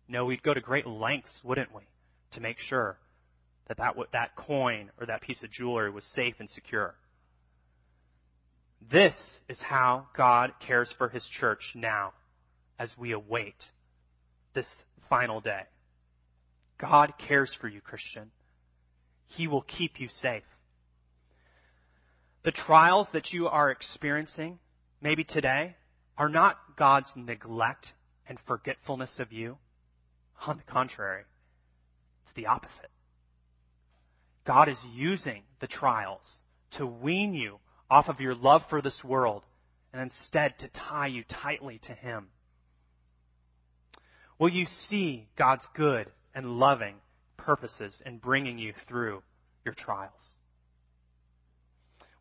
No, 0.08 0.26
we'd 0.26 0.44
go 0.44 0.54
to 0.54 0.62
great 0.62 0.86
lengths, 0.86 1.32
wouldn't 1.44 1.74
we, 1.74 1.82
to 2.34 2.42
make 2.42 2.60
sure 2.60 2.98
that 3.68 3.78
that, 3.78 3.96
that 4.14 4.36
coin 4.36 4.92
or 5.00 5.08
that 5.08 5.22
piece 5.22 5.42
of 5.44 5.52
jewelry 5.52 5.90
was 5.90 6.04
safe 6.16 6.36
and 6.40 6.50
secure. 6.50 6.96
This 8.92 9.14
is 9.48 9.60
how 9.62 10.08
God 10.16 10.52
cares 10.66 10.94
for 10.98 11.10
His 11.10 11.26
church 11.40 11.62
now 11.76 12.14
as 12.78 12.90
we 12.98 13.12
await 13.12 13.56
this 14.54 14.66
final 15.10 15.40
day. 15.40 15.62
God 16.80 17.14
cares 17.28 17.56
for 17.62 17.68
you, 17.68 17.80
Christian. 17.80 18.32
He 19.28 19.48
will 19.48 19.62
keep 19.62 20.00
you 20.00 20.10
safe. 20.22 20.44
The 22.44 22.52
trials 22.52 23.08
that 23.14 23.32
you 23.32 23.48
are 23.48 23.70
experiencing, 23.70 24.58
maybe 25.02 25.24
today, 25.24 25.76
are 26.18 26.30
not 26.30 26.58
God's 26.76 27.12
neglect 27.16 27.88
and 28.28 28.38
forgetfulness 28.48 29.14
of 29.20 29.32
you. 29.32 29.58
On 30.48 30.58
the 30.58 30.72
contrary, 30.72 31.24
it's 32.24 32.34
the 32.36 32.48
opposite. 32.48 32.90
God 34.46 34.70
is 34.70 34.78
using 34.92 35.44
the 35.60 35.68
trials 35.68 36.24
to 36.78 36.86
wean 36.86 37.36
you 37.36 37.60
off 37.92 38.08
of 38.08 38.20
your 38.20 38.34
love 38.34 38.64
for 38.70 38.82
this 38.82 39.04
world 39.04 39.44
and 39.94 40.02
instead 40.02 40.58
to 40.60 40.70
tie 40.70 41.08
you 41.08 41.24
tightly 41.44 41.80
to 41.86 41.94
Him. 41.94 42.30
Will 44.40 44.50
you 44.50 44.66
see 44.90 45.28
God's 45.38 45.66
good 45.76 46.08
and 46.34 46.58
loving 46.58 46.96
purposes 47.38 47.94
in 48.04 48.18
bringing 48.18 48.58
you 48.58 48.74
through 48.88 49.22
your 49.64 49.76
trials? 49.76 50.38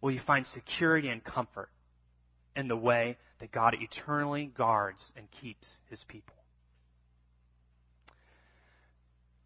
Will 0.01 0.13
you 0.13 0.21
find 0.27 0.47
security 0.47 1.09
and 1.09 1.23
comfort 1.23 1.69
in 2.57 2.69
the 2.69 2.77
way 2.77 3.17
that 3.41 3.53
God 3.53 3.77
eternally 3.81 4.51
guards 4.57 5.03
and 5.17 5.27
keeps 5.41 5.67
his 5.89 6.05
people. 6.09 6.35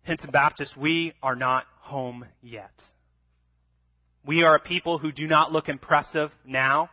Hinson 0.03 0.31
Baptist, 0.31 0.77
we 0.77 1.15
are 1.23 1.37
not 1.37 1.65
home 1.81 2.27
yet. 2.43 2.73
We 4.27 4.43
are 4.43 4.55
a 4.55 4.61
people 4.61 4.99
who 4.99 5.13
do 5.13 5.27
not 5.27 5.53
look 5.53 5.69
impressive 5.69 6.31
now, 6.47 6.91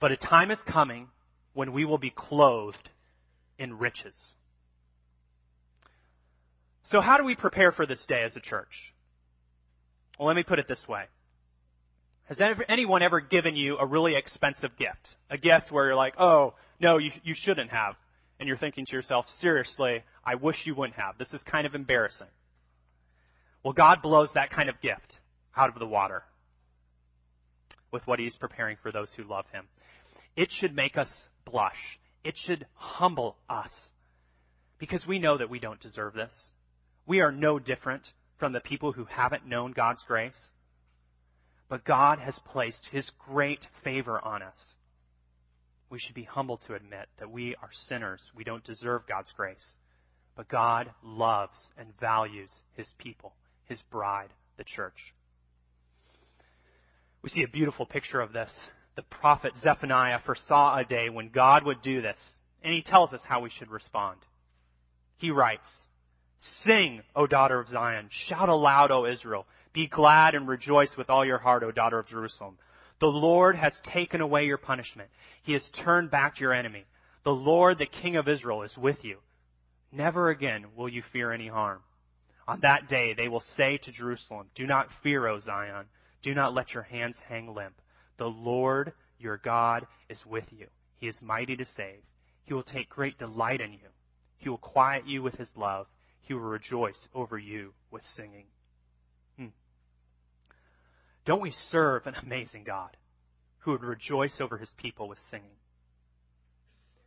but 0.00 0.10
a 0.10 0.16
time 0.16 0.50
is 0.50 0.58
coming 0.66 1.08
when 1.52 1.72
we 1.72 1.84
will 1.84 1.98
be 1.98 2.10
clothed 2.10 2.88
in 3.58 3.78
riches. 3.78 4.14
So, 6.84 7.00
how 7.00 7.16
do 7.16 7.24
we 7.24 7.36
prepare 7.36 7.70
for 7.72 7.86
this 7.86 8.02
day 8.08 8.22
as 8.24 8.34
a 8.36 8.40
church? 8.40 8.92
Well, 10.18 10.26
let 10.26 10.36
me 10.36 10.42
put 10.42 10.58
it 10.58 10.66
this 10.68 10.86
way. 10.88 11.04
Has 12.26 12.40
anyone 12.68 13.02
ever 13.02 13.20
given 13.20 13.56
you 13.56 13.76
a 13.78 13.86
really 13.86 14.14
expensive 14.16 14.70
gift? 14.78 15.08
A 15.28 15.36
gift 15.36 15.70
where 15.70 15.86
you're 15.86 15.96
like, 15.96 16.14
oh, 16.18 16.54
no, 16.80 16.98
you, 16.98 17.10
you 17.22 17.34
shouldn't 17.36 17.70
have. 17.70 17.94
and 18.42 18.48
you're 18.48 18.58
thinking 18.58 18.84
to 18.84 18.90
yourself, 18.92 19.24
seriously, 19.40 20.02
I 20.24 20.34
wish 20.34 20.56
you 20.64 20.74
wouldn't 20.74 20.98
have. 20.98 21.16
This 21.16 21.32
is 21.32 21.40
kind 21.48 21.64
of 21.64 21.76
embarrassing. 21.76 22.26
Well, 23.62 23.72
God 23.72 24.02
blows 24.02 24.30
that 24.34 24.50
kind 24.50 24.68
of 24.68 24.80
gift 24.80 25.20
out 25.56 25.68
of 25.68 25.78
the 25.78 25.86
water 25.86 26.24
with 27.92 28.04
what 28.04 28.18
He's 28.18 28.34
preparing 28.34 28.78
for 28.82 28.90
those 28.90 29.06
who 29.16 29.22
love 29.22 29.44
Him. 29.52 29.66
It 30.34 30.48
should 30.50 30.74
make 30.74 30.96
us 30.96 31.06
blush. 31.44 31.76
It 32.24 32.34
should 32.36 32.66
humble 32.74 33.36
us 33.48 33.70
because 34.80 35.06
we 35.06 35.20
know 35.20 35.38
that 35.38 35.48
we 35.48 35.60
don't 35.60 35.80
deserve 35.80 36.12
this. 36.14 36.32
We 37.06 37.20
are 37.20 37.30
no 37.30 37.60
different 37.60 38.02
from 38.40 38.52
the 38.52 38.60
people 38.60 38.90
who 38.90 39.04
haven't 39.04 39.46
known 39.46 39.70
God's 39.70 40.02
grace. 40.04 40.34
But 41.72 41.86
God 41.86 42.18
has 42.18 42.38
placed 42.44 42.86
His 42.92 43.10
great 43.18 43.66
favor 43.82 44.22
on 44.22 44.42
us. 44.42 44.58
We 45.88 45.98
should 45.98 46.14
be 46.14 46.24
humble 46.24 46.58
to 46.66 46.74
admit 46.74 47.08
that 47.18 47.30
we 47.30 47.54
are 47.62 47.70
sinners. 47.88 48.20
We 48.36 48.44
don't 48.44 48.62
deserve 48.62 49.06
God's 49.08 49.32
grace. 49.34 49.64
But 50.36 50.50
God 50.50 50.90
loves 51.02 51.58
and 51.78 51.88
values 51.98 52.50
His 52.76 52.92
people, 52.98 53.32
His 53.64 53.80
bride, 53.90 54.28
the 54.58 54.64
church. 54.64 55.14
We 57.22 57.30
see 57.30 57.42
a 57.42 57.48
beautiful 57.48 57.86
picture 57.86 58.20
of 58.20 58.34
this. 58.34 58.52
The 58.94 59.02
prophet 59.04 59.52
Zephaniah 59.62 60.18
foresaw 60.26 60.76
a 60.76 60.84
day 60.84 61.08
when 61.08 61.30
God 61.30 61.64
would 61.64 61.80
do 61.80 62.02
this, 62.02 62.20
and 62.62 62.74
he 62.74 62.82
tells 62.82 63.14
us 63.14 63.22
how 63.26 63.40
we 63.40 63.48
should 63.48 63.70
respond. 63.70 64.18
He 65.16 65.30
writes, 65.30 65.66
Sing, 66.64 67.00
O 67.16 67.26
daughter 67.26 67.60
of 67.60 67.68
Zion. 67.68 68.10
Shout 68.10 68.50
aloud, 68.50 68.90
O 68.90 69.06
Israel. 69.06 69.46
Be 69.72 69.86
glad 69.86 70.34
and 70.34 70.46
rejoice 70.46 70.90
with 70.96 71.08
all 71.08 71.24
your 71.24 71.38
heart, 71.38 71.62
O 71.62 71.70
daughter 71.70 71.98
of 71.98 72.06
Jerusalem. 72.06 72.58
The 73.00 73.06
Lord 73.06 73.56
has 73.56 73.72
taken 73.92 74.20
away 74.20 74.44
your 74.44 74.58
punishment. 74.58 75.08
He 75.42 75.54
has 75.54 75.68
turned 75.84 76.10
back 76.10 76.38
your 76.38 76.52
enemy. 76.52 76.84
The 77.24 77.30
Lord, 77.30 77.78
the 77.78 77.86
King 77.86 78.16
of 78.16 78.28
Israel, 78.28 78.62
is 78.62 78.76
with 78.76 79.02
you. 79.02 79.18
Never 79.90 80.30
again 80.30 80.66
will 80.76 80.88
you 80.88 81.02
fear 81.12 81.32
any 81.32 81.48
harm. 81.48 81.80
On 82.46 82.60
that 82.62 82.88
day 82.88 83.14
they 83.14 83.28
will 83.28 83.42
say 83.56 83.78
to 83.78 83.92
Jerusalem, 83.92 84.48
Do 84.54 84.66
not 84.66 84.88
fear, 85.02 85.26
O 85.26 85.38
Zion. 85.38 85.86
Do 86.22 86.34
not 86.34 86.54
let 86.54 86.72
your 86.72 86.82
hands 86.82 87.16
hang 87.28 87.54
limp. 87.54 87.74
The 88.18 88.26
Lord 88.26 88.92
your 89.18 89.38
God 89.38 89.86
is 90.08 90.18
with 90.26 90.44
you. 90.50 90.66
He 90.96 91.08
is 91.08 91.16
mighty 91.20 91.56
to 91.56 91.64
save. 91.76 92.02
He 92.44 92.54
will 92.54 92.62
take 92.62 92.88
great 92.88 93.18
delight 93.18 93.60
in 93.60 93.72
you. 93.72 93.88
He 94.38 94.48
will 94.48 94.58
quiet 94.58 95.06
you 95.06 95.22
with 95.22 95.34
his 95.34 95.50
love. 95.56 95.86
He 96.22 96.34
will 96.34 96.42
rejoice 96.42 97.08
over 97.14 97.38
you 97.38 97.72
with 97.90 98.02
singing. 98.16 98.46
Don't 101.24 101.40
we 101.40 101.52
serve 101.70 102.06
an 102.06 102.14
amazing 102.14 102.64
God 102.64 102.96
who 103.60 103.72
would 103.72 103.82
rejoice 103.82 104.40
over 104.40 104.58
his 104.58 104.70
people 104.76 105.08
with 105.08 105.18
singing? 105.30 105.56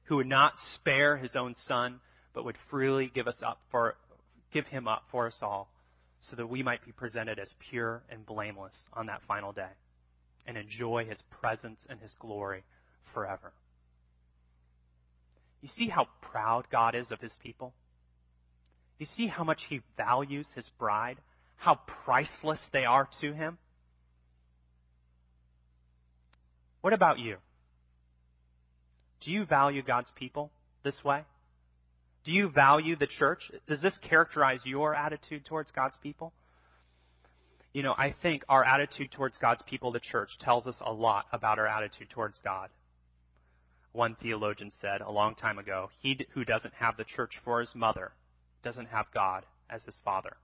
Who 0.06 0.18
would 0.18 0.28
not 0.28 0.54
spare 0.76 1.18
his 1.18 1.36
own 1.36 1.56
son, 1.68 2.00
but 2.34 2.46
would 2.46 2.58
freely 2.70 3.12
give 3.14 3.28
us 3.28 3.42
up 3.46 3.60
for 3.72 3.96
give 4.54 4.68
him 4.68 4.88
up 4.88 5.04
for 5.12 5.28
us 5.28 5.38
all, 5.42 5.70
so 6.30 6.36
that 6.38 6.48
we 6.48 6.64
might 6.64 6.86
be 6.86 6.92
presented 6.94 7.40
as 7.40 7.50
pure 7.70 8.04
and 8.10 8.26
blameless 8.26 8.78
on 8.94 9.08
that 9.08 9.22
final 9.28 9.52
day, 9.52 9.72
and 10.48 10.58
enjoy 10.58 11.06
his 11.06 11.18
presence 11.42 11.80
and 11.90 12.00
his 12.00 12.14
glory 12.20 12.64
forever. 13.14 13.52
You 15.62 15.70
see 15.76 15.90
how 15.90 16.08
proud 16.22 16.66
God 16.72 16.96
is 16.96 17.12
of 17.12 17.20
his 17.20 17.34
people? 17.44 17.74
You 18.98 19.08
see 19.18 19.28
how 19.28 19.44
much 19.44 19.62
he 19.68 19.82
values 19.98 20.48
his 20.56 20.70
bride? 20.80 21.18
How 21.58 21.80
priceless 22.06 22.62
they 22.72 22.86
are 22.86 23.10
to 23.20 23.34
him? 23.34 23.58
What 26.86 26.94
about 26.94 27.18
you? 27.18 27.38
Do 29.22 29.32
you 29.32 29.44
value 29.44 29.82
God's 29.82 30.12
people 30.16 30.52
this 30.84 31.04
way? 31.04 31.24
Do 32.26 32.32
you 32.32 32.48
value 32.48 32.96
the 32.96 33.08
church? 33.08 33.52
Does 33.66 33.82
this 33.82 33.98
characterize 34.08 34.60
your 34.66 34.94
attitude 34.94 35.48
towards 35.48 35.72
God's 35.72 35.96
people? 36.04 36.32
You 37.74 37.82
know, 37.82 37.96
I 37.98 38.14
think 38.22 38.44
our 38.48 38.64
attitude 38.64 39.12
towards 39.12 39.40
God's 39.40 39.64
people, 39.68 39.94
the 39.94 40.00
church, 40.00 40.30
tells 40.40 40.68
us 40.68 40.76
a 40.80 40.94
lot 40.94 41.26
about 41.34 41.58
our 41.58 41.66
attitude 41.66 42.12
towards 42.12 42.38
God 42.44 42.70
one 43.92 44.16
theologian 44.22 44.72
said 44.80 45.02
a 45.02 45.10
long 45.10 45.34
time 45.34 45.58
ago, 45.58 45.90
he 46.04 46.28
who 46.36 46.46
doesn't 46.46 46.76
have 46.76 46.98
the 46.98 47.04
church 47.04 47.32
for 47.44 47.62
his 47.62 47.74
mother 47.74 48.12
doesn't 48.64 48.90
have 48.90 49.08
God 49.12 49.44
as 49.72 49.82
his 49.86 49.96
father. 50.06 50.38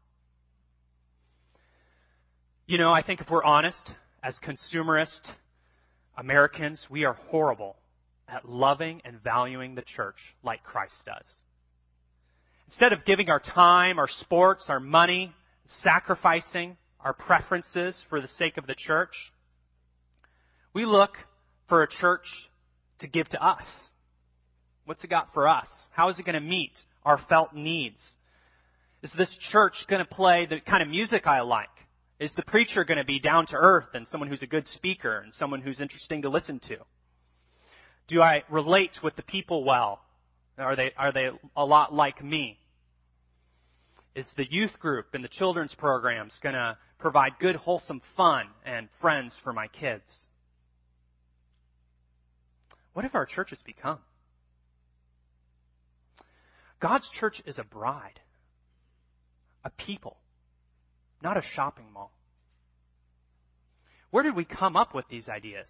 You 2.65 2.79
know, 2.79 2.91
I 2.91 3.03
think 3.03 3.21
if 3.21 3.29
we're 3.29 3.43
honest, 3.43 3.93
as 4.23 4.33
consumerist 4.43 5.33
Americans, 6.17 6.85
we 6.89 7.05
are 7.05 7.13
horrible 7.13 7.75
at 8.27 8.47
loving 8.47 9.01
and 9.05 9.21
valuing 9.23 9.75
the 9.75 9.81
church 9.81 10.17
like 10.43 10.63
Christ 10.63 10.95
does. 11.05 11.25
Instead 12.67 12.93
of 12.93 13.03
giving 13.05 13.29
our 13.29 13.39
time, 13.39 13.99
our 13.99 14.07
sports, 14.07 14.65
our 14.69 14.79
money, 14.79 15.33
sacrificing 15.83 16.77
our 16.99 17.13
preferences 17.13 17.95
for 18.09 18.21
the 18.21 18.27
sake 18.39 18.57
of 18.57 18.67
the 18.67 18.75
church, 18.75 19.13
we 20.73 20.85
look 20.85 21.11
for 21.67 21.83
a 21.83 21.87
church 21.87 22.25
to 22.99 23.07
give 23.07 23.27
to 23.29 23.43
us? 23.43 23.63
What's 24.85 25.03
it 25.03 25.09
got 25.09 25.33
for 25.33 25.47
us? 25.47 25.67
How 25.91 26.09
is 26.09 26.19
it 26.19 26.25
going 26.25 26.35
to 26.35 26.41
meet 26.41 26.71
our 27.03 27.19
felt 27.29 27.53
needs? 27.53 28.01
Is 29.03 29.11
this 29.17 29.35
church 29.51 29.73
going 29.89 30.03
to 30.03 30.09
play 30.09 30.45
the 30.45 30.59
kind 30.59 30.83
of 30.83 30.89
music 30.89 31.25
I 31.25 31.41
like? 31.41 31.69
Is 32.21 32.31
the 32.35 32.43
preacher 32.43 32.83
going 32.83 32.99
to 32.99 33.03
be 33.03 33.19
down 33.19 33.47
to 33.47 33.55
earth 33.55 33.87
and 33.95 34.07
someone 34.07 34.29
who's 34.29 34.43
a 34.43 34.47
good 34.47 34.67
speaker 34.75 35.21
and 35.21 35.33
someone 35.33 35.59
who's 35.59 35.81
interesting 35.81 36.21
to 36.21 36.29
listen 36.29 36.59
to? 36.67 36.77
Do 38.07 38.21
I 38.21 38.43
relate 38.47 38.91
with 39.03 39.15
the 39.15 39.23
people 39.23 39.63
well? 39.63 40.01
Are 40.55 40.75
they, 40.75 40.91
are 40.95 41.11
they 41.11 41.29
a 41.57 41.65
lot 41.65 41.95
like 41.95 42.23
me? 42.23 42.59
Is 44.13 44.27
the 44.37 44.45
youth 44.47 44.77
group 44.79 45.07
and 45.15 45.23
the 45.23 45.29
children's 45.29 45.73
programs 45.73 46.31
going 46.43 46.53
to 46.53 46.77
provide 46.99 47.31
good, 47.39 47.55
wholesome 47.55 48.03
fun 48.15 48.45
and 48.67 48.87
friends 49.01 49.35
for 49.43 49.51
my 49.51 49.65
kids? 49.67 50.03
What 52.93 53.01
have 53.01 53.15
our 53.15 53.25
churches 53.25 53.57
become? 53.65 53.97
God's 56.79 57.09
church 57.19 57.41
is 57.47 57.57
a 57.57 57.63
bride, 57.63 58.19
a 59.65 59.71
people, 59.71 60.17
not 61.21 61.37
a 61.37 61.41
shopping 61.55 61.85
mall. 61.93 62.11
Where 64.09 64.23
did 64.23 64.35
we 64.35 64.45
come 64.45 64.75
up 64.75 64.93
with 64.93 65.05
these 65.09 65.29
ideas? 65.29 65.67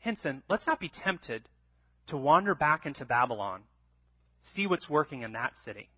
Hinson, 0.00 0.42
let's 0.48 0.66
not 0.66 0.80
be 0.80 0.90
tempted 0.90 1.48
to 2.08 2.16
wander 2.16 2.54
back 2.54 2.86
into 2.86 3.04
Babylon, 3.04 3.62
see 4.54 4.66
what's 4.66 4.88
working 4.88 5.22
in 5.22 5.32
that 5.32 5.52
city, 5.64 5.88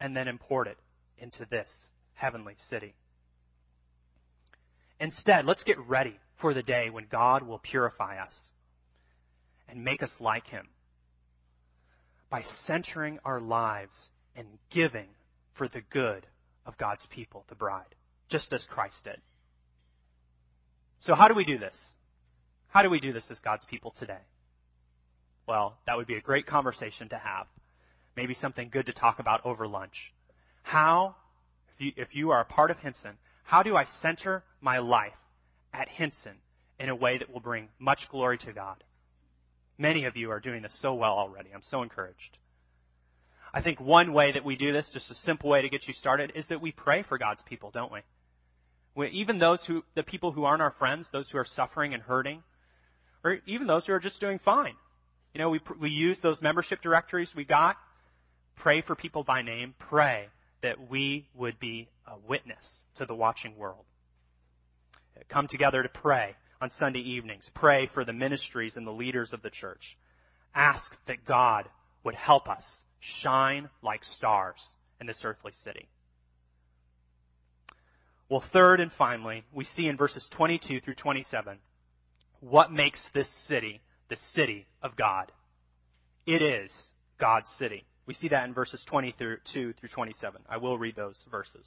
and 0.00 0.16
then 0.16 0.28
import 0.28 0.68
it 0.68 0.78
into 1.18 1.46
this 1.50 1.68
heavenly 2.14 2.54
city. 2.68 2.94
Instead, 4.98 5.46
let's 5.46 5.64
get 5.64 5.78
ready 5.86 6.18
for 6.40 6.54
the 6.54 6.62
day 6.62 6.90
when 6.90 7.06
God 7.10 7.42
will 7.42 7.58
purify 7.58 8.22
us 8.22 8.34
and 9.68 9.84
make 9.84 10.02
us 10.02 10.10
like 10.20 10.46
Him 10.46 10.68
by 12.30 12.44
centering 12.66 13.18
our 13.24 13.40
lives 13.40 13.94
and 14.36 14.46
giving 14.70 15.08
for 15.54 15.68
the 15.68 15.80
good 15.90 16.26
of 16.66 16.76
God's 16.78 17.06
people, 17.10 17.44
the 17.48 17.54
bride, 17.54 17.94
just 18.28 18.52
as 18.52 18.62
Christ 18.68 19.04
did. 19.04 19.20
So, 21.00 21.14
how 21.14 21.28
do 21.28 21.34
we 21.34 21.44
do 21.44 21.58
this? 21.58 21.76
How 22.68 22.82
do 22.82 22.90
we 22.90 23.00
do 23.00 23.12
this 23.12 23.24
as 23.30 23.38
God's 23.40 23.64
people 23.64 23.94
today? 23.98 24.20
Well, 25.46 25.78
that 25.86 25.96
would 25.96 26.06
be 26.06 26.16
a 26.16 26.20
great 26.20 26.46
conversation 26.46 27.08
to 27.08 27.18
have. 27.18 27.46
Maybe 28.16 28.34
something 28.40 28.68
good 28.70 28.86
to 28.86 28.92
talk 28.92 29.18
about 29.18 29.44
over 29.44 29.66
lunch. 29.66 30.12
How, 30.62 31.16
if 31.74 31.80
you, 31.80 31.92
if 31.96 32.08
you 32.12 32.30
are 32.30 32.40
a 32.40 32.44
part 32.44 32.70
of 32.70 32.78
Hinson, 32.78 33.12
how 33.44 33.62
do 33.62 33.76
I 33.76 33.84
center 34.02 34.44
my 34.60 34.78
life 34.78 35.12
at 35.72 35.88
Hinson 35.88 36.36
in 36.78 36.88
a 36.88 36.94
way 36.94 37.18
that 37.18 37.32
will 37.32 37.40
bring 37.40 37.68
much 37.78 38.00
glory 38.10 38.38
to 38.38 38.52
God? 38.52 38.84
Many 39.78 40.04
of 40.04 40.16
you 40.16 40.30
are 40.30 40.40
doing 40.40 40.62
this 40.62 40.76
so 40.80 40.94
well 40.94 41.14
already. 41.14 41.50
I'm 41.54 41.62
so 41.70 41.82
encouraged. 41.82 42.38
I 43.52 43.62
think 43.62 43.80
one 43.80 44.12
way 44.12 44.32
that 44.32 44.44
we 44.44 44.56
do 44.56 44.72
this, 44.72 44.86
just 44.92 45.10
a 45.10 45.14
simple 45.24 45.50
way 45.50 45.62
to 45.62 45.68
get 45.68 45.88
you 45.88 45.94
started, 45.94 46.32
is 46.34 46.46
that 46.48 46.60
we 46.60 46.72
pray 46.72 47.02
for 47.02 47.18
God's 47.18 47.42
people, 47.46 47.70
don't 47.72 47.92
we? 47.92 48.00
we 48.94 49.08
even 49.08 49.38
those 49.38 49.60
who, 49.66 49.82
the 49.96 50.02
people 50.02 50.32
who 50.32 50.44
aren't 50.44 50.62
our 50.62 50.74
friends, 50.78 51.08
those 51.12 51.28
who 51.30 51.38
are 51.38 51.46
suffering 51.56 51.94
and 51.94 52.02
hurting, 52.02 52.42
or 53.24 53.38
even 53.46 53.66
those 53.66 53.86
who 53.86 53.92
are 53.92 54.00
just 54.00 54.20
doing 54.20 54.38
fine. 54.44 54.74
You 55.34 55.40
know, 55.40 55.50
we, 55.50 55.60
we 55.80 55.90
use 55.90 56.18
those 56.22 56.40
membership 56.40 56.80
directories 56.82 57.30
we 57.34 57.44
got. 57.44 57.76
Pray 58.56 58.82
for 58.82 58.94
people 58.94 59.24
by 59.24 59.42
name. 59.42 59.74
Pray 59.78 60.26
that 60.62 60.90
we 60.90 61.26
would 61.34 61.58
be 61.58 61.88
a 62.06 62.14
witness 62.28 62.64
to 62.98 63.06
the 63.06 63.14
watching 63.14 63.56
world. 63.56 63.84
Come 65.28 65.46
together 65.48 65.82
to 65.82 65.88
pray 65.88 66.34
on 66.60 66.70
Sunday 66.78 67.00
evenings. 67.00 67.44
Pray 67.54 67.90
for 67.92 68.04
the 68.04 68.12
ministries 68.12 68.76
and 68.76 68.86
the 68.86 68.92
leaders 68.92 69.32
of 69.32 69.42
the 69.42 69.50
church. 69.50 69.96
Ask 70.54 70.90
that 71.06 71.24
God 71.24 71.68
would 72.04 72.14
help 72.14 72.48
us 72.48 72.62
shine 73.00 73.68
like 73.82 74.04
stars 74.16 74.62
in 75.00 75.06
this 75.06 75.20
earthly 75.24 75.52
city. 75.64 75.88
Well, 78.28 78.44
third 78.52 78.80
and 78.80 78.92
finally, 78.96 79.44
we 79.52 79.64
see 79.64 79.88
in 79.88 79.96
verses 79.96 80.26
22 80.36 80.80
through 80.80 80.94
27 80.94 81.58
what 82.40 82.72
makes 82.72 83.02
this 83.12 83.28
city 83.48 83.80
the 84.08 84.16
city 84.34 84.66
of 84.82 84.96
God. 84.96 85.32
It 86.26 86.42
is 86.42 86.70
God's 87.18 87.48
city. 87.58 87.84
We 88.06 88.14
see 88.14 88.28
that 88.28 88.44
in 88.44 88.54
verses 88.54 88.82
22 88.86 89.38
through 89.52 89.88
27. 89.88 90.42
I 90.48 90.56
will 90.56 90.78
read 90.78 90.96
those 90.96 91.16
verses. 91.30 91.64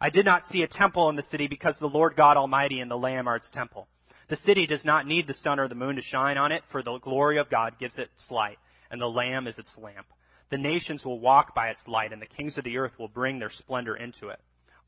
I 0.00 0.10
did 0.10 0.24
not 0.24 0.46
see 0.46 0.62
a 0.62 0.68
temple 0.68 1.08
in 1.08 1.16
the 1.16 1.22
city 1.24 1.48
because 1.48 1.74
the 1.78 1.86
Lord 1.86 2.16
God 2.16 2.36
Almighty 2.36 2.80
and 2.80 2.90
the 2.90 2.96
Lamb 2.96 3.28
are 3.28 3.36
its 3.36 3.50
temple. 3.52 3.88
The 4.28 4.36
city 4.36 4.66
does 4.66 4.84
not 4.84 5.06
need 5.06 5.26
the 5.26 5.34
sun 5.34 5.60
or 5.60 5.68
the 5.68 5.74
moon 5.74 5.96
to 5.96 6.02
shine 6.02 6.38
on 6.38 6.52
it, 6.52 6.62
for 6.70 6.82
the 6.82 6.98
glory 6.98 7.38
of 7.38 7.50
God 7.50 7.74
gives 7.78 7.98
it 7.98 8.08
its 8.16 8.30
light, 8.30 8.58
and 8.90 9.00
the 9.00 9.06
Lamb 9.06 9.46
is 9.46 9.58
its 9.58 9.70
lamp. 9.76 10.06
The 10.52 10.58
nations 10.58 11.02
will 11.02 11.18
walk 11.18 11.54
by 11.54 11.70
its 11.70 11.80
light, 11.88 12.12
and 12.12 12.20
the 12.20 12.26
kings 12.26 12.58
of 12.58 12.64
the 12.64 12.76
earth 12.76 12.92
will 12.98 13.08
bring 13.08 13.38
their 13.38 13.48
splendor 13.48 13.96
into 13.96 14.28
it. 14.28 14.38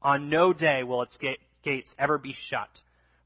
On 0.02 0.28
no 0.28 0.52
day 0.52 0.82
will 0.82 1.00
its 1.00 1.18
gates 1.62 1.88
ever 1.98 2.18
be 2.18 2.34
shut, 2.50 2.68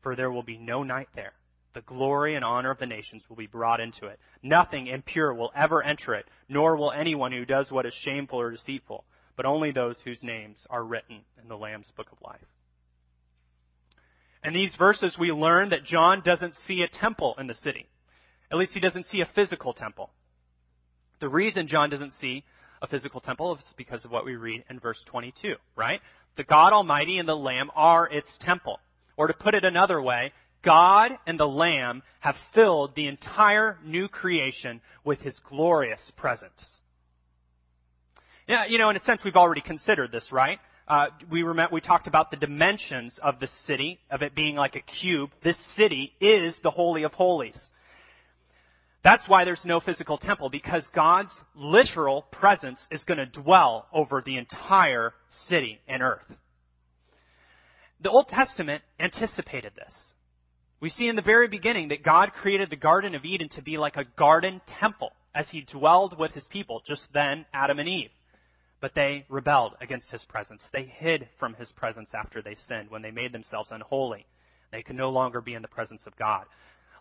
for 0.03 0.15
there 0.15 0.31
will 0.31 0.45
be 0.45 0.57
no 0.57 0.85
night 0.85 1.09
there. 1.17 1.33
The 1.75 1.81
glory 1.81 2.37
and 2.37 2.45
honor 2.45 2.71
of 2.71 2.79
the 2.79 2.87
nations 2.87 3.25
will 3.29 3.35
be 3.35 3.49
brought 3.49 3.81
into 3.81 4.07
it. 4.07 4.21
Nothing 4.41 4.87
impure 4.87 5.35
will 5.35 5.51
ever 5.53 5.83
enter 5.83 6.15
it, 6.15 6.27
nor 6.49 6.77
will 6.77 6.93
anyone 6.93 7.33
who 7.33 7.45
does 7.45 7.73
what 7.73 7.87
is 7.87 7.95
shameful 8.05 8.39
or 8.41 8.53
deceitful, 8.53 9.05
but 9.35 9.45
only 9.45 9.73
those 9.73 9.97
whose 10.05 10.23
names 10.23 10.65
are 10.71 10.85
written 10.85 11.23
in 11.43 11.49
the 11.49 11.59
Lamb's 11.59 11.91
book 11.97 12.13
of 12.13 12.23
life. 12.23 12.47
In 14.45 14.55
these 14.55 14.77
verses, 14.77 15.17
we 15.19 15.33
learn 15.33 15.71
that 15.71 15.83
John 15.83 16.23
doesn't 16.25 16.55
see 16.69 16.83
a 16.83 16.89
temple 16.89 17.35
in 17.37 17.49
the 17.49 17.55
city. 17.55 17.89
At 18.49 18.59
least 18.59 18.75
he 18.75 18.81
doesn't 18.81 19.07
see 19.07 19.23
a 19.23 19.31
physical 19.35 19.73
temple. 19.73 20.11
The 21.21 21.29
reason 21.29 21.67
John 21.67 21.91
doesn't 21.91 22.13
see 22.21 22.45
a 22.81 22.87
physical 22.87 23.21
temple 23.21 23.57
is 23.57 23.75
because 23.77 24.05
of 24.05 24.11
what 24.11 24.25
we 24.25 24.37
read 24.37 24.65
in 24.71 24.79
verse 24.79 25.03
22, 25.07 25.55
right? 25.77 26.01
The 26.37 26.45
God 26.45 26.73
Almighty 26.73 27.19
and 27.19 27.29
the 27.29 27.35
Lamb 27.35 27.71
are 27.75 28.09
its 28.09 28.31
temple. 28.41 28.79
Or 29.17 29.27
to 29.27 29.35
put 29.35 29.55
it 29.55 29.65
another 29.65 30.01
way, 30.01 30.33
God 30.65 31.13
and 31.27 31.39
the 31.39 31.47
Lamb 31.47 32.03
have 32.21 32.37
filled 32.55 32.95
the 32.95 33.09
entire 33.09 33.79
new 33.85 34.09
creation 34.09 34.81
with 35.05 35.21
His 35.21 35.35
glorious 35.49 36.13
presence. 36.17 36.65
Yeah, 38.47 38.67
you 38.67 38.79
know, 38.79 38.89
in 38.91 38.97
a 38.97 39.01
sense, 39.01 39.23
we've 39.25 39.37
already 39.37 39.61
considered 39.61 40.13
this, 40.13 40.25
right? 40.31 40.59
Uh, 40.87 41.07
we, 41.31 41.45
we 41.71 41.81
talked 41.81 42.07
about 42.07 42.31
the 42.31 42.37
dimensions 42.37 43.19
of 43.23 43.41
the 43.41 43.49
city, 43.67 43.99
of 44.11 44.23
it 44.23 44.35
being 44.35 44.57
like 44.57 44.75
a 44.75 44.81
cube. 44.81 45.31
This 45.45 45.57
city 45.77 46.15
is 46.21 46.55
the 46.63 46.71
Holy 46.71 47.03
of 47.03 47.13
Holies. 47.13 47.59
That's 49.09 49.27
why 49.27 49.47
there's 49.47 49.65
no 49.65 49.81
physical 49.81 50.19
temple, 50.19 50.51
because 50.51 50.87
God's 50.95 51.33
literal 51.55 52.27
presence 52.31 52.79
is 52.91 53.03
going 53.05 53.17
to 53.17 53.25
dwell 53.25 53.87
over 53.91 54.21
the 54.21 54.37
entire 54.37 55.15
city 55.49 55.81
and 55.89 56.03
earth. 56.03 56.31
The 58.03 58.11
Old 58.11 58.29
Testament 58.29 58.83
anticipated 59.01 59.73
this. 59.75 59.95
We 60.83 60.91
see 60.91 61.09
in 61.09 61.17
the 61.17 61.23
very 61.23 61.49
beginning 61.49 61.89
that 61.89 62.03
God 62.03 62.35
created 62.35 62.69
the 62.69 62.77
Garden 62.77 63.15
of 63.15 63.25
Eden 63.25 63.49
to 63.55 63.63
be 63.63 63.79
like 63.79 63.97
a 63.97 64.05
garden 64.19 64.61
temple 64.79 65.13
as 65.35 65.47
he 65.49 65.63
dwelled 65.63 66.19
with 66.19 66.33
his 66.33 66.45
people, 66.51 66.83
just 66.87 67.09
then 67.15 67.47
Adam 67.55 67.79
and 67.79 67.89
Eve. 67.89 68.11
But 68.83 68.95
they 68.95 69.25
rebelled 69.31 69.73
against 69.81 70.11
his 70.11 70.23
presence. 70.25 70.61
They 70.71 70.85
hid 70.85 71.31
from 71.41 71.55
his 71.55 71.73
presence 71.77 72.11
after 72.13 72.43
they 72.43 72.57
sinned 72.69 72.91
when 72.91 73.01
they 73.01 73.11
made 73.11 73.33
themselves 73.33 73.71
unholy. 73.73 74.27
They 74.71 74.83
could 74.83 74.97
no 74.97 75.09
longer 75.09 75.41
be 75.41 75.55
in 75.55 75.63
the 75.63 75.69
presence 75.69 76.03
of 76.05 76.15
God. 76.19 76.45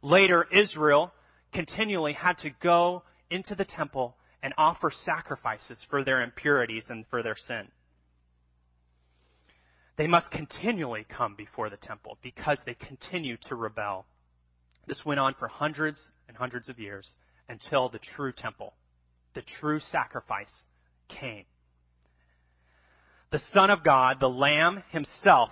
Later, 0.01 0.47
Israel 0.53 1.11
continually 1.53 2.13
had 2.13 2.37
to 2.39 2.49
go 2.61 3.03
into 3.29 3.55
the 3.55 3.65
temple 3.65 4.15
and 4.43 4.53
offer 4.57 4.91
sacrifices 5.05 5.79
for 5.89 6.03
their 6.03 6.21
impurities 6.21 6.85
and 6.89 7.05
for 7.09 7.23
their 7.23 7.35
sin. 7.35 7.67
They 9.97 10.07
must 10.07 10.29
continually 10.29 11.05
come 11.09 11.35
before 11.35 11.69
the 11.69 11.77
temple 11.77 12.17
because 12.21 12.59
they 12.65 12.75
continue 12.75 13.37
to 13.47 13.55
rebel. 13.55 14.05
This 14.85 15.03
went 15.03 15.19
on 15.19 15.33
for 15.39 15.47
hundreds 15.47 15.99
and 16.27 16.37
hundreds 16.37 16.69
of 16.69 16.79
years 16.79 17.15
until 17.49 17.89
the 17.89 17.99
true 18.15 18.31
temple, 18.31 18.73
the 19.33 19.41
true 19.59 19.79
sacrifice 19.91 20.51
came. 21.07 21.45
The 23.31 23.41
Son 23.53 23.69
of 23.69 23.83
God, 23.83 24.17
the 24.19 24.29
Lamb 24.29 24.83
himself, 24.91 25.49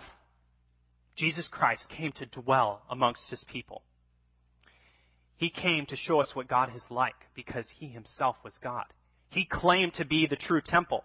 Jesus 1.15 1.47
Christ, 1.49 1.83
came 1.89 2.11
to 2.13 2.25
dwell 2.25 2.83
amongst 2.89 3.29
his 3.29 3.43
people. 3.51 3.81
He 5.37 5.49
came 5.49 5.85
to 5.87 5.95
show 5.95 6.21
us 6.21 6.31
what 6.33 6.47
God 6.47 6.71
is 6.75 6.83
like 6.89 7.15
because 7.35 7.67
he 7.77 7.87
himself 7.87 8.37
was 8.43 8.53
God. 8.63 8.85
He 9.29 9.45
claimed 9.45 9.95
to 9.95 10.05
be 10.05 10.27
the 10.27 10.37
true 10.37 10.61
temple. 10.65 11.03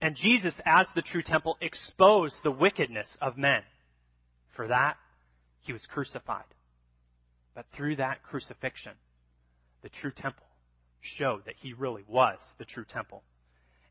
And 0.00 0.16
Jesus, 0.16 0.54
as 0.64 0.86
the 0.94 1.02
true 1.02 1.22
temple, 1.22 1.56
exposed 1.60 2.36
the 2.42 2.50
wickedness 2.50 3.08
of 3.20 3.36
men. 3.36 3.62
For 4.54 4.68
that, 4.68 4.96
he 5.62 5.72
was 5.72 5.84
crucified. 5.92 6.44
But 7.54 7.66
through 7.76 7.96
that 7.96 8.22
crucifixion, 8.22 8.92
the 9.82 9.90
true 10.00 10.12
temple 10.16 10.46
showed 11.00 11.44
that 11.46 11.56
he 11.60 11.72
really 11.72 12.04
was 12.06 12.38
the 12.58 12.64
true 12.64 12.84
temple. 12.84 13.22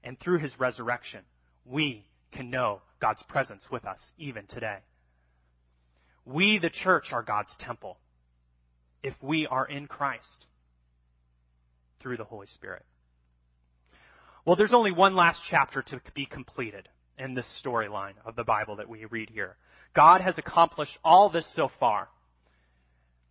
And 0.04 0.18
through 0.20 0.40
his 0.40 0.58
resurrection, 0.58 1.22
we 1.66 2.06
can 2.32 2.50
know 2.50 2.82
God's 3.02 3.24
presence 3.28 3.64
with 3.72 3.86
us 3.86 4.00
even 4.18 4.46
today. 4.48 4.78
We, 6.26 6.60
the 6.60 6.70
church, 6.70 7.12
are 7.12 7.24
God's 7.24 7.52
temple 7.60 7.98
if 9.04 9.14
we 9.22 9.48
are 9.48 9.66
in 9.66 9.88
Christ 9.88 10.48
through 12.02 12.18
the 12.18 12.24
Holy 12.24 12.48
Spirit. 12.48 12.86
Well, 14.46 14.56
there's 14.56 14.74
only 14.74 14.92
one 14.92 15.16
last 15.16 15.40
chapter 15.50 15.82
to 15.82 16.02
be 16.16 16.26
completed 16.26 16.88
in 17.18 17.36
this 17.36 17.46
storyline 17.64 18.14
of 18.26 18.36
the 18.36 18.44
Bible 18.44 18.78
that 18.78 18.90
we 18.90 19.06
read 19.06 19.30
here. 19.30 19.58
God 19.96 20.22
has 20.22 20.38
accomplished 20.38 20.98
all 21.04 21.30
this 21.30 21.48
so 21.56 21.70
far, 21.80 22.08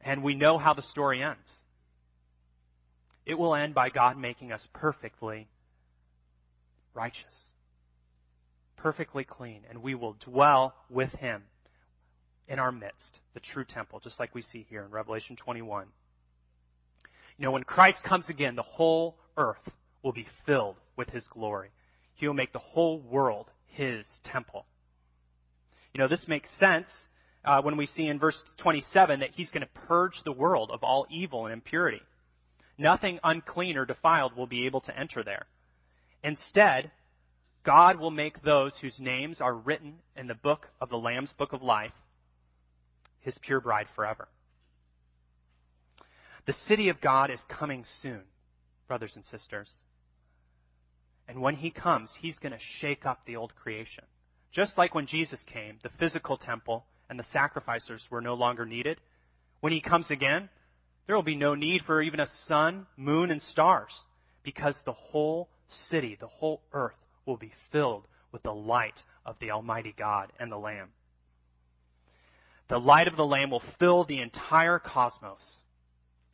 and 0.00 0.22
we 0.22 0.34
know 0.34 0.58
how 0.58 0.74
the 0.74 0.82
story 0.82 1.22
ends. 1.22 1.50
It 3.24 3.34
will 3.38 3.54
end 3.54 3.74
by 3.74 3.90
God 3.90 4.16
making 4.16 4.52
us 4.52 4.66
perfectly 4.72 5.48
righteous, 6.94 7.34
perfectly 8.76 9.24
clean, 9.24 9.62
and 9.68 9.82
we 9.82 9.94
will 9.94 10.16
dwell 10.24 10.74
with 10.90 11.10
Him 11.12 11.42
in 12.48 12.58
our 12.58 12.72
midst, 12.72 13.20
the 13.34 13.40
true 13.40 13.64
temple, 13.64 14.00
just 14.00 14.18
like 14.18 14.34
we 14.34 14.42
see 14.42 14.66
here 14.68 14.84
in 14.84 14.90
Revelation 14.90 15.36
21. 15.36 15.86
You 17.36 17.44
know, 17.44 17.52
when 17.52 17.62
Christ 17.62 17.98
comes 18.04 18.28
again, 18.28 18.56
the 18.56 18.62
whole 18.62 19.16
earth 19.36 19.56
will 20.02 20.12
be 20.12 20.26
filled 20.46 20.76
with 20.96 21.08
his 21.10 21.24
glory. 21.28 21.68
He 22.14 22.26
will 22.26 22.34
make 22.34 22.52
the 22.52 22.58
whole 22.58 23.00
world 23.00 23.46
his 23.66 24.04
temple. 24.24 24.66
You 25.94 26.00
know, 26.00 26.08
this 26.08 26.26
makes 26.26 26.48
sense 26.58 26.88
uh, 27.44 27.62
when 27.62 27.76
we 27.76 27.86
see 27.86 28.06
in 28.06 28.18
verse 28.18 28.36
27 28.58 29.20
that 29.20 29.30
he's 29.30 29.50
going 29.50 29.62
to 29.62 29.86
purge 29.86 30.20
the 30.24 30.32
world 30.32 30.70
of 30.72 30.82
all 30.82 31.06
evil 31.10 31.46
and 31.46 31.52
impurity. 31.52 32.00
Nothing 32.76 33.18
unclean 33.22 33.76
or 33.76 33.84
defiled 33.84 34.36
will 34.36 34.46
be 34.46 34.66
able 34.66 34.80
to 34.82 34.98
enter 34.98 35.22
there. 35.22 35.46
Instead, 36.22 36.90
God 37.64 37.98
will 37.98 38.10
make 38.10 38.42
those 38.42 38.72
whose 38.80 38.98
names 38.98 39.40
are 39.40 39.54
written 39.54 39.94
in 40.16 40.26
the 40.26 40.34
book 40.34 40.66
of 40.80 40.88
the 40.88 40.96
Lamb's 40.96 41.32
book 41.38 41.52
of 41.52 41.62
life 41.62 41.92
his 43.20 43.36
pure 43.42 43.60
bride 43.60 43.86
forever. 43.94 44.28
The 46.46 46.54
city 46.66 46.88
of 46.88 47.00
God 47.00 47.30
is 47.30 47.40
coming 47.48 47.84
soon, 48.02 48.22
brothers 48.86 49.12
and 49.14 49.24
sisters. 49.24 49.68
And 51.28 51.42
when 51.42 51.56
he 51.56 51.70
comes, 51.70 52.10
he's 52.20 52.38
going 52.38 52.52
to 52.52 52.58
shake 52.80 53.04
up 53.04 53.20
the 53.26 53.36
old 53.36 53.54
creation. 53.54 54.04
Just 54.50 54.78
like 54.78 54.94
when 54.94 55.06
Jesus 55.06 55.42
came, 55.52 55.78
the 55.82 55.90
physical 55.98 56.38
temple 56.38 56.86
and 57.10 57.18
the 57.18 57.26
sacrificers 57.32 58.02
were 58.10 58.22
no 58.22 58.34
longer 58.34 58.64
needed. 58.64 58.98
When 59.60 59.72
he 59.72 59.80
comes 59.80 60.10
again, 60.10 60.48
there 61.06 61.16
will 61.16 61.22
be 61.22 61.36
no 61.36 61.54
need 61.54 61.82
for 61.86 62.00
even 62.00 62.20
a 62.20 62.28
sun, 62.46 62.86
moon, 62.96 63.30
and 63.30 63.42
stars 63.42 63.92
because 64.42 64.74
the 64.84 64.92
whole 64.92 65.50
city, 65.90 66.16
the 66.18 66.26
whole 66.26 66.62
earth 66.72 66.96
will 67.26 67.36
be 67.36 67.52
filled 67.72 68.06
with 68.32 68.42
the 68.42 68.52
light 68.52 68.98
of 69.26 69.36
the 69.40 69.50
Almighty 69.50 69.94
God 69.98 70.32
and 70.38 70.50
the 70.50 70.56
Lamb. 70.56 70.88
The 72.68 72.78
light 72.78 73.08
of 73.08 73.16
the 73.16 73.24
Lamb 73.24 73.50
will 73.50 73.62
fill 73.78 74.04
the 74.04 74.20
entire 74.20 74.78
cosmos, 74.78 75.56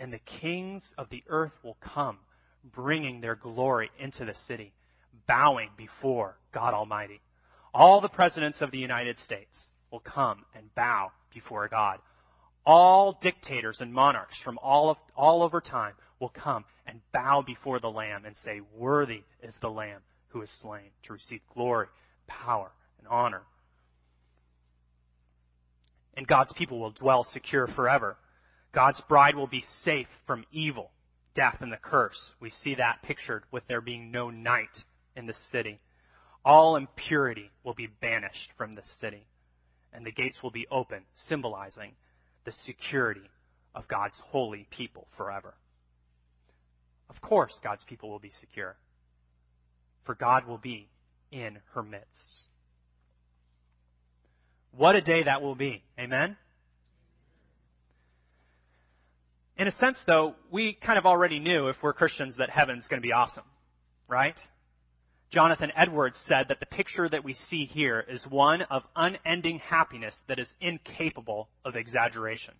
and 0.01 0.13
the 0.13 0.19
kings 0.19 0.83
of 0.99 1.09
the 1.09 1.23
earth 1.29 1.53
will 1.63 1.77
come, 1.81 2.19
bringing 2.65 3.21
their 3.21 3.37
glory 3.37 3.91
into 4.01 4.25
the 4.25 4.35
city, 4.49 4.73
bowing 5.29 5.71
before 5.77 6.37
God 6.53 6.75
Almighty. 6.75 7.21
All 7.73 8.01
the 8.01 8.09
presidents 8.09 8.61
of 8.61 8.73
the 8.73 8.79
United 8.79 9.19
States 9.21 9.55
will 9.93 10.01
come 10.01 10.45
and 10.57 10.75
bow 10.75 11.13
before 11.33 11.69
God. 11.69 11.99
All 12.67 13.19
dictators 13.23 13.81
and 13.81 13.93
monarchs 13.93 14.37
from 14.43 14.59
all, 14.59 14.91
of, 14.91 14.97
all 15.17 15.43
over 15.43 15.61
time 15.61 15.95
will 16.19 16.31
come 16.31 16.65
and 16.87 17.01
bow 17.13 17.43
before 17.47 17.79
the 17.79 17.91
Lamb 17.91 18.25
and 18.25 18.35
say, 18.45 18.61
Worthy 18.77 19.23
is 19.43 19.55
the 19.61 19.69
Lamb 19.69 20.01
who 20.29 20.43
is 20.43 20.51
slain 20.63 20.91
to 21.05 21.13
receive 21.13 21.41
glory, 21.55 21.87
power, 22.27 22.73
and 22.99 23.07
honor 23.07 23.43
and 26.17 26.27
God's 26.27 26.53
people 26.53 26.79
will 26.81 26.93
dwell 26.93 27.25
secure 27.33 27.67
forever. 27.69 28.17
God's 28.73 29.01
bride 29.09 29.37
will 29.37 29.47
be 29.47 29.65
safe 29.83 30.09
from 30.27 30.45
evil, 30.53 30.91
death, 31.35 31.59
and 31.61 31.73
the 31.73 31.77
curse. 31.77 32.19
We 32.41 32.51
see 32.63 32.75
that 32.77 33.03
pictured 33.03 33.45
with 33.51 33.63
there 33.69 33.81
being 33.81 34.11
no 34.11 34.31
night 34.31 34.85
in 35.17 35.27
the 35.27 35.35
city. 35.53 35.81
All 36.45 36.77
impurity 36.77 37.51
will 37.63 37.75
be 37.75 37.87
banished 37.87 38.51
from 38.59 38.75
the 38.75 38.83
city, 39.01 39.27
and 39.93 40.05
the 40.05 40.13
gates 40.13 40.43
will 40.43 40.51
be 40.51 40.67
open, 40.71 41.03
symbolizing 41.29 41.93
the 42.45 42.53
security 42.67 43.31
of 43.75 43.89
God's 43.89 44.17
holy 44.31 44.67
people 44.71 45.07
forever. 45.17 45.55
of 47.09 47.21
course 47.21 47.55
God's 47.63 47.83
people 47.85 48.11
will 48.11 48.19
be 48.19 48.33
secure. 48.41 48.77
For 50.05 50.15
God 50.15 50.47
will 50.47 50.59
be 50.59 50.89
in 51.31 51.59
her 51.75 51.83
midst. 51.83 52.49
What 54.77 54.97
a 54.97 55.01
day 55.01 55.23
that 55.25 55.43
will 55.43 55.55
be. 55.55 55.83
Amen? 55.99 56.37
In 59.57 59.69
a 59.69 59.73
sense, 59.77 59.97
though, 60.07 60.35
we 60.51 60.77
kind 60.85 60.99
of 60.99 61.07
already 61.07 61.39
knew 61.39 61.69
if 61.69 61.77
we're 61.81 61.93
Christians 61.93 62.37
that 62.39 62.51
heaven's 62.51 62.87
going 62.89 63.01
to 63.01 63.07
be 63.07 63.13
awesome, 63.13 63.45
right? 64.09 64.39
Jonathan 65.31 65.71
Edwards 65.77 66.19
said 66.29 66.47
that 66.49 66.59
the 66.59 66.67
picture 66.67 67.09
that 67.09 67.25
we 67.25 67.35
see 67.49 67.65
here 67.67 68.05
is 68.09 68.25
one 68.29 68.63
of 68.63 68.83
unending 68.97 69.61
happiness 69.61 70.15
that 70.29 70.41
is 70.41 70.49
incapable 70.61 71.49
of 71.65 71.77
exaggeration. 71.77 72.55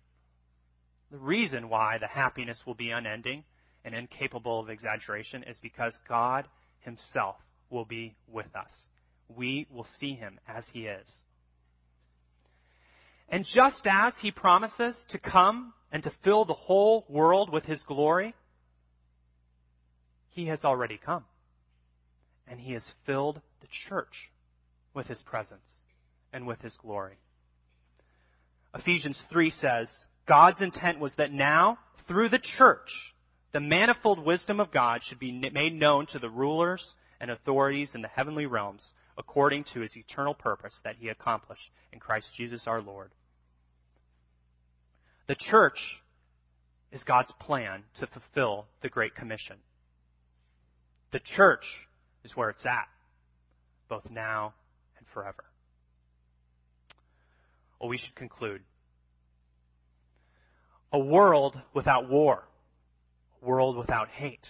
The 1.11 1.17
reason 1.17 1.67
why 1.67 1.97
the 1.99 2.07
happiness 2.07 2.57
will 2.65 2.75
be 2.75 2.91
unending 2.91 3.43
and 3.83 3.93
incapable 3.93 4.61
of 4.61 4.69
exaggeration 4.69 5.43
is 5.43 5.57
because 5.61 5.93
God 6.07 6.47
Himself 6.79 7.35
will 7.69 7.85
be 7.85 8.15
with 8.31 8.47
us. 8.55 8.71
We 9.29 9.67
will 9.69 9.87
see 9.99 10.13
Him 10.13 10.39
as 10.47 10.63
He 10.71 10.87
is. 10.87 11.07
And 13.29 13.45
just 13.45 13.85
as 13.85 14.13
He 14.21 14.31
promises 14.31 14.95
to 15.09 15.19
come 15.19 15.73
and 15.91 16.03
to 16.03 16.11
fill 16.23 16.45
the 16.45 16.53
whole 16.53 17.05
world 17.09 17.51
with 17.51 17.65
His 17.65 17.81
glory, 17.83 18.33
He 20.29 20.47
has 20.47 20.63
already 20.63 20.99
come. 21.03 21.25
And 22.47 22.59
He 22.59 22.73
has 22.73 22.83
filled 23.05 23.41
the 23.61 23.67
church 23.89 24.31
with 24.93 25.07
His 25.07 25.19
presence 25.21 25.69
and 26.31 26.45
with 26.45 26.61
His 26.61 26.75
glory. 26.81 27.17
Ephesians 28.73 29.21
3 29.31 29.51
says, 29.51 29.89
God's 30.27 30.61
intent 30.61 30.99
was 30.99 31.13
that 31.17 31.31
now, 31.31 31.77
through 32.07 32.29
the 32.29 32.41
church, 32.57 32.89
the 33.53 33.59
manifold 33.59 34.23
wisdom 34.23 34.59
of 34.59 34.71
God 34.71 35.01
should 35.03 35.19
be 35.19 35.31
made 35.31 35.73
known 35.73 36.07
to 36.07 36.19
the 36.19 36.29
rulers 36.29 36.83
and 37.21 37.31
authorities 37.31 37.91
in 37.95 38.01
the 38.01 38.09
heavenly 38.09 38.45
realms 38.45 38.81
according 39.17 39.65
to 39.73 39.81
his 39.81 39.95
eternal 39.95 40.33
purpose 40.33 40.77
that 40.83 40.95
he 40.99 41.09
accomplished 41.09 41.69
in 41.91 41.99
Christ 41.99 42.27
Jesus 42.35 42.63
our 42.67 42.81
Lord. 42.81 43.11
The 45.27 45.35
church 45.35 45.79
is 46.91 47.03
God's 47.03 47.31
plan 47.39 47.83
to 47.99 48.07
fulfill 48.07 48.65
the 48.81 48.89
Great 48.89 49.15
Commission. 49.15 49.57
The 51.11 51.19
church 51.35 51.65
is 52.23 52.35
where 52.35 52.49
it's 52.49 52.65
at, 52.65 52.87
both 53.89 54.09
now 54.09 54.53
and 54.97 55.05
forever. 55.13 55.45
Well, 57.79 57.89
we 57.89 57.97
should 57.97 58.15
conclude. 58.15 58.61
A 60.91 60.99
world 60.99 61.59
without 61.73 62.09
war, 62.09 62.43
a 63.41 63.45
world 63.45 63.77
without 63.77 64.09
hate, 64.09 64.47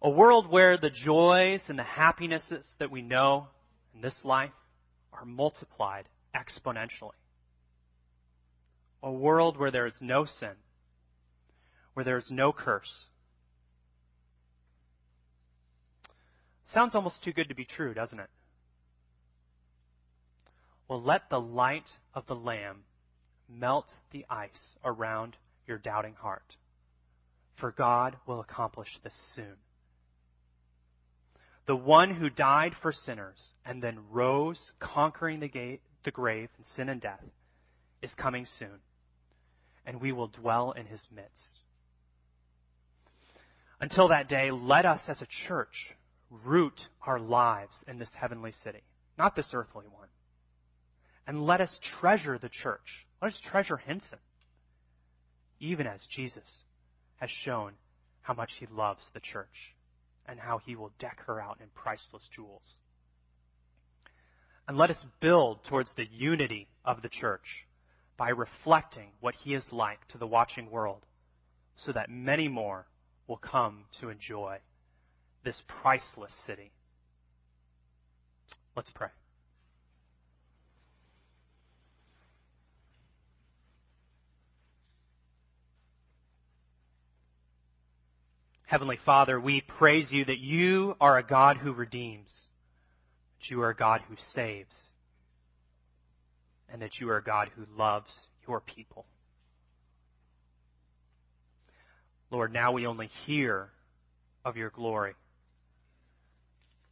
a 0.00 0.10
world 0.10 0.48
where 0.48 0.76
the 0.76 0.90
joys 0.90 1.62
and 1.68 1.78
the 1.78 1.82
happinesses 1.84 2.64
that 2.78 2.90
we 2.90 3.02
know 3.02 3.48
in 3.94 4.00
this 4.00 4.14
life 4.22 4.52
are 5.12 5.24
multiplied 5.24 6.08
exponentially. 6.36 7.18
A 9.02 9.10
world 9.10 9.58
where 9.58 9.70
there 9.70 9.86
is 9.86 9.94
no 10.00 10.24
sin, 10.24 10.54
where 11.94 12.04
there 12.04 12.18
is 12.18 12.30
no 12.30 12.52
curse. 12.52 13.06
Sounds 16.72 16.94
almost 16.94 17.24
too 17.24 17.32
good 17.32 17.48
to 17.48 17.54
be 17.54 17.64
true, 17.64 17.94
doesn't 17.94 18.20
it? 18.20 18.30
Well, 20.86 21.02
let 21.02 21.28
the 21.28 21.40
light 21.40 21.88
of 22.14 22.26
the 22.26 22.34
Lamb 22.34 22.84
melt 23.48 23.86
the 24.12 24.26
ice 24.30 24.76
around 24.84 25.36
your 25.66 25.78
doubting 25.78 26.14
heart, 26.14 26.56
for 27.58 27.72
God 27.72 28.16
will 28.26 28.40
accomplish 28.40 28.88
this 29.02 29.14
soon 29.34 29.56
the 31.68 31.76
one 31.76 32.14
who 32.14 32.30
died 32.30 32.72
for 32.80 32.92
sinners 32.92 33.38
and 33.66 33.82
then 33.82 33.98
rose, 34.10 34.58
conquering 34.80 35.38
the, 35.38 35.48
gate, 35.48 35.82
the 36.02 36.10
grave 36.10 36.48
and 36.56 36.64
sin 36.74 36.88
and 36.88 36.98
death, 36.98 37.22
is 38.00 38.10
coming 38.16 38.46
soon, 38.58 38.80
and 39.84 40.00
we 40.00 40.10
will 40.10 40.28
dwell 40.28 40.72
in 40.72 40.86
his 40.86 41.02
midst. 41.14 41.60
Until 43.82 44.08
that 44.08 44.30
day, 44.30 44.50
let 44.50 44.86
us 44.86 45.02
as 45.08 45.20
a 45.20 45.46
church 45.46 45.92
root 46.30 46.80
our 47.06 47.20
lives 47.20 47.74
in 47.86 47.98
this 47.98 48.10
heavenly 48.18 48.52
city, 48.64 48.82
not 49.18 49.36
this 49.36 49.50
earthly 49.52 49.84
one. 49.92 50.08
And 51.26 51.44
let 51.44 51.60
us 51.60 51.78
treasure 52.00 52.38
the 52.38 52.48
church. 52.48 53.06
Let 53.20 53.32
us 53.32 53.40
treasure 53.50 53.76
Hinson, 53.76 54.18
even 55.60 55.86
as 55.86 56.00
Jesus 56.16 56.48
has 57.16 57.28
shown 57.44 57.72
how 58.22 58.32
much 58.32 58.52
he 58.58 58.66
loves 58.72 59.02
the 59.12 59.20
church 59.20 59.74
and 60.28 60.38
how 60.38 60.58
he 60.58 60.76
will 60.76 60.92
deck 60.98 61.18
her 61.26 61.40
out 61.40 61.58
in 61.60 61.66
priceless 61.74 62.22
jewels. 62.34 62.74
And 64.68 64.76
let 64.76 64.90
us 64.90 65.04
build 65.20 65.64
towards 65.64 65.90
the 65.96 66.06
unity 66.12 66.68
of 66.84 67.00
the 67.00 67.08
church 67.08 67.66
by 68.18 68.28
reflecting 68.28 69.12
what 69.20 69.34
he 69.34 69.54
is 69.54 69.64
like 69.72 70.06
to 70.08 70.18
the 70.18 70.26
watching 70.26 70.70
world 70.70 71.06
so 71.76 71.92
that 71.92 72.10
many 72.10 72.48
more 72.48 72.86
will 73.26 73.38
come 73.38 73.84
to 74.00 74.10
enjoy 74.10 74.58
this 75.44 75.62
priceless 75.66 76.32
city. 76.46 76.72
Let's 78.76 78.90
pray. 78.90 79.08
Heavenly 88.68 88.98
Father, 89.06 89.40
we 89.40 89.62
praise 89.62 90.08
you 90.10 90.26
that 90.26 90.40
you 90.40 90.94
are 91.00 91.16
a 91.16 91.22
God 91.22 91.56
who 91.56 91.72
redeems, 91.72 92.30
that 93.40 93.48
you 93.48 93.62
are 93.62 93.70
a 93.70 93.74
God 93.74 94.02
who 94.06 94.14
saves, 94.34 94.76
and 96.70 96.82
that 96.82 97.00
you 97.00 97.08
are 97.08 97.16
a 97.16 97.24
God 97.24 97.48
who 97.56 97.64
loves 97.74 98.10
your 98.46 98.60
people. 98.60 99.06
Lord, 102.30 102.52
now 102.52 102.72
we 102.72 102.86
only 102.86 103.08
hear 103.24 103.70
of 104.44 104.58
your 104.58 104.68
glory, 104.68 105.14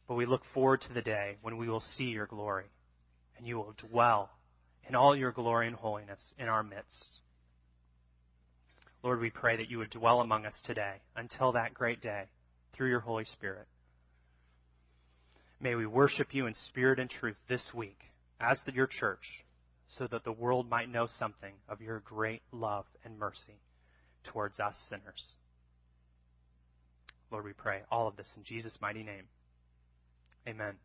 but 0.07 0.15
we 0.15 0.25
look 0.25 0.41
forward 0.55 0.81
to 0.81 0.93
the 0.93 1.03
day 1.03 1.37
when 1.43 1.57
we 1.57 1.69
will 1.69 1.83
see 1.95 2.05
your 2.05 2.25
glory, 2.25 2.65
and 3.37 3.45
you 3.45 3.55
will 3.57 3.75
dwell 3.87 4.31
in 4.89 4.95
all 4.95 5.15
your 5.15 5.31
glory 5.31 5.67
and 5.67 5.75
holiness 5.75 6.21
in 6.39 6.47
our 6.47 6.63
midst. 6.63 7.21
Lord, 9.03 9.19
we 9.19 9.29
pray 9.29 9.57
that 9.57 9.69
you 9.69 9.77
would 9.77 9.89
dwell 9.89 10.21
among 10.21 10.45
us 10.45 10.55
today 10.65 10.95
until 11.15 11.51
that 11.53 11.73
great 11.73 12.01
day 12.01 12.23
through 12.75 12.89
your 12.89 12.99
Holy 12.99 13.25
Spirit. 13.25 13.67
May 15.59 15.75
we 15.75 15.85
worship 15.85 16.33
you 16.33 16.45
in 16.45 16.53
spirit 16.67 16.99
and 16.99 17.09
truth 17.09 17.37
this 17.49 17.63
week 17.73 17.99
as 18.39 18.59
the, 18.65 18.73
your 18.73 18.87
church 18.87 19.43
so 19.97 20.07
that 20.11 20.23
the 20.23 20.31
world 20.31 20.69
might 20.69 20.89
know 20.89 21.07
something 21.17 21.53
of 21.69 21.81
your 21.81 21.99
great 22.01 22.41
love 22.51 22.85
and 23.03 23.17
mercy 23.17 23.59
towards 24.25 24.59
us 24.59 24.75
sinners. 24.89 25.23
Lord, 27.31 27.45
we 27.45 27.53
pray 27.53 27.81
all 27.91 28.07
of 28.07 28.15
this 28.15 28.27
in 28.35 28.43
Jesus' 28.43 28.77
mighty 28.81 29.03
name. 29.03 29.23
Amen. 30.47 30.75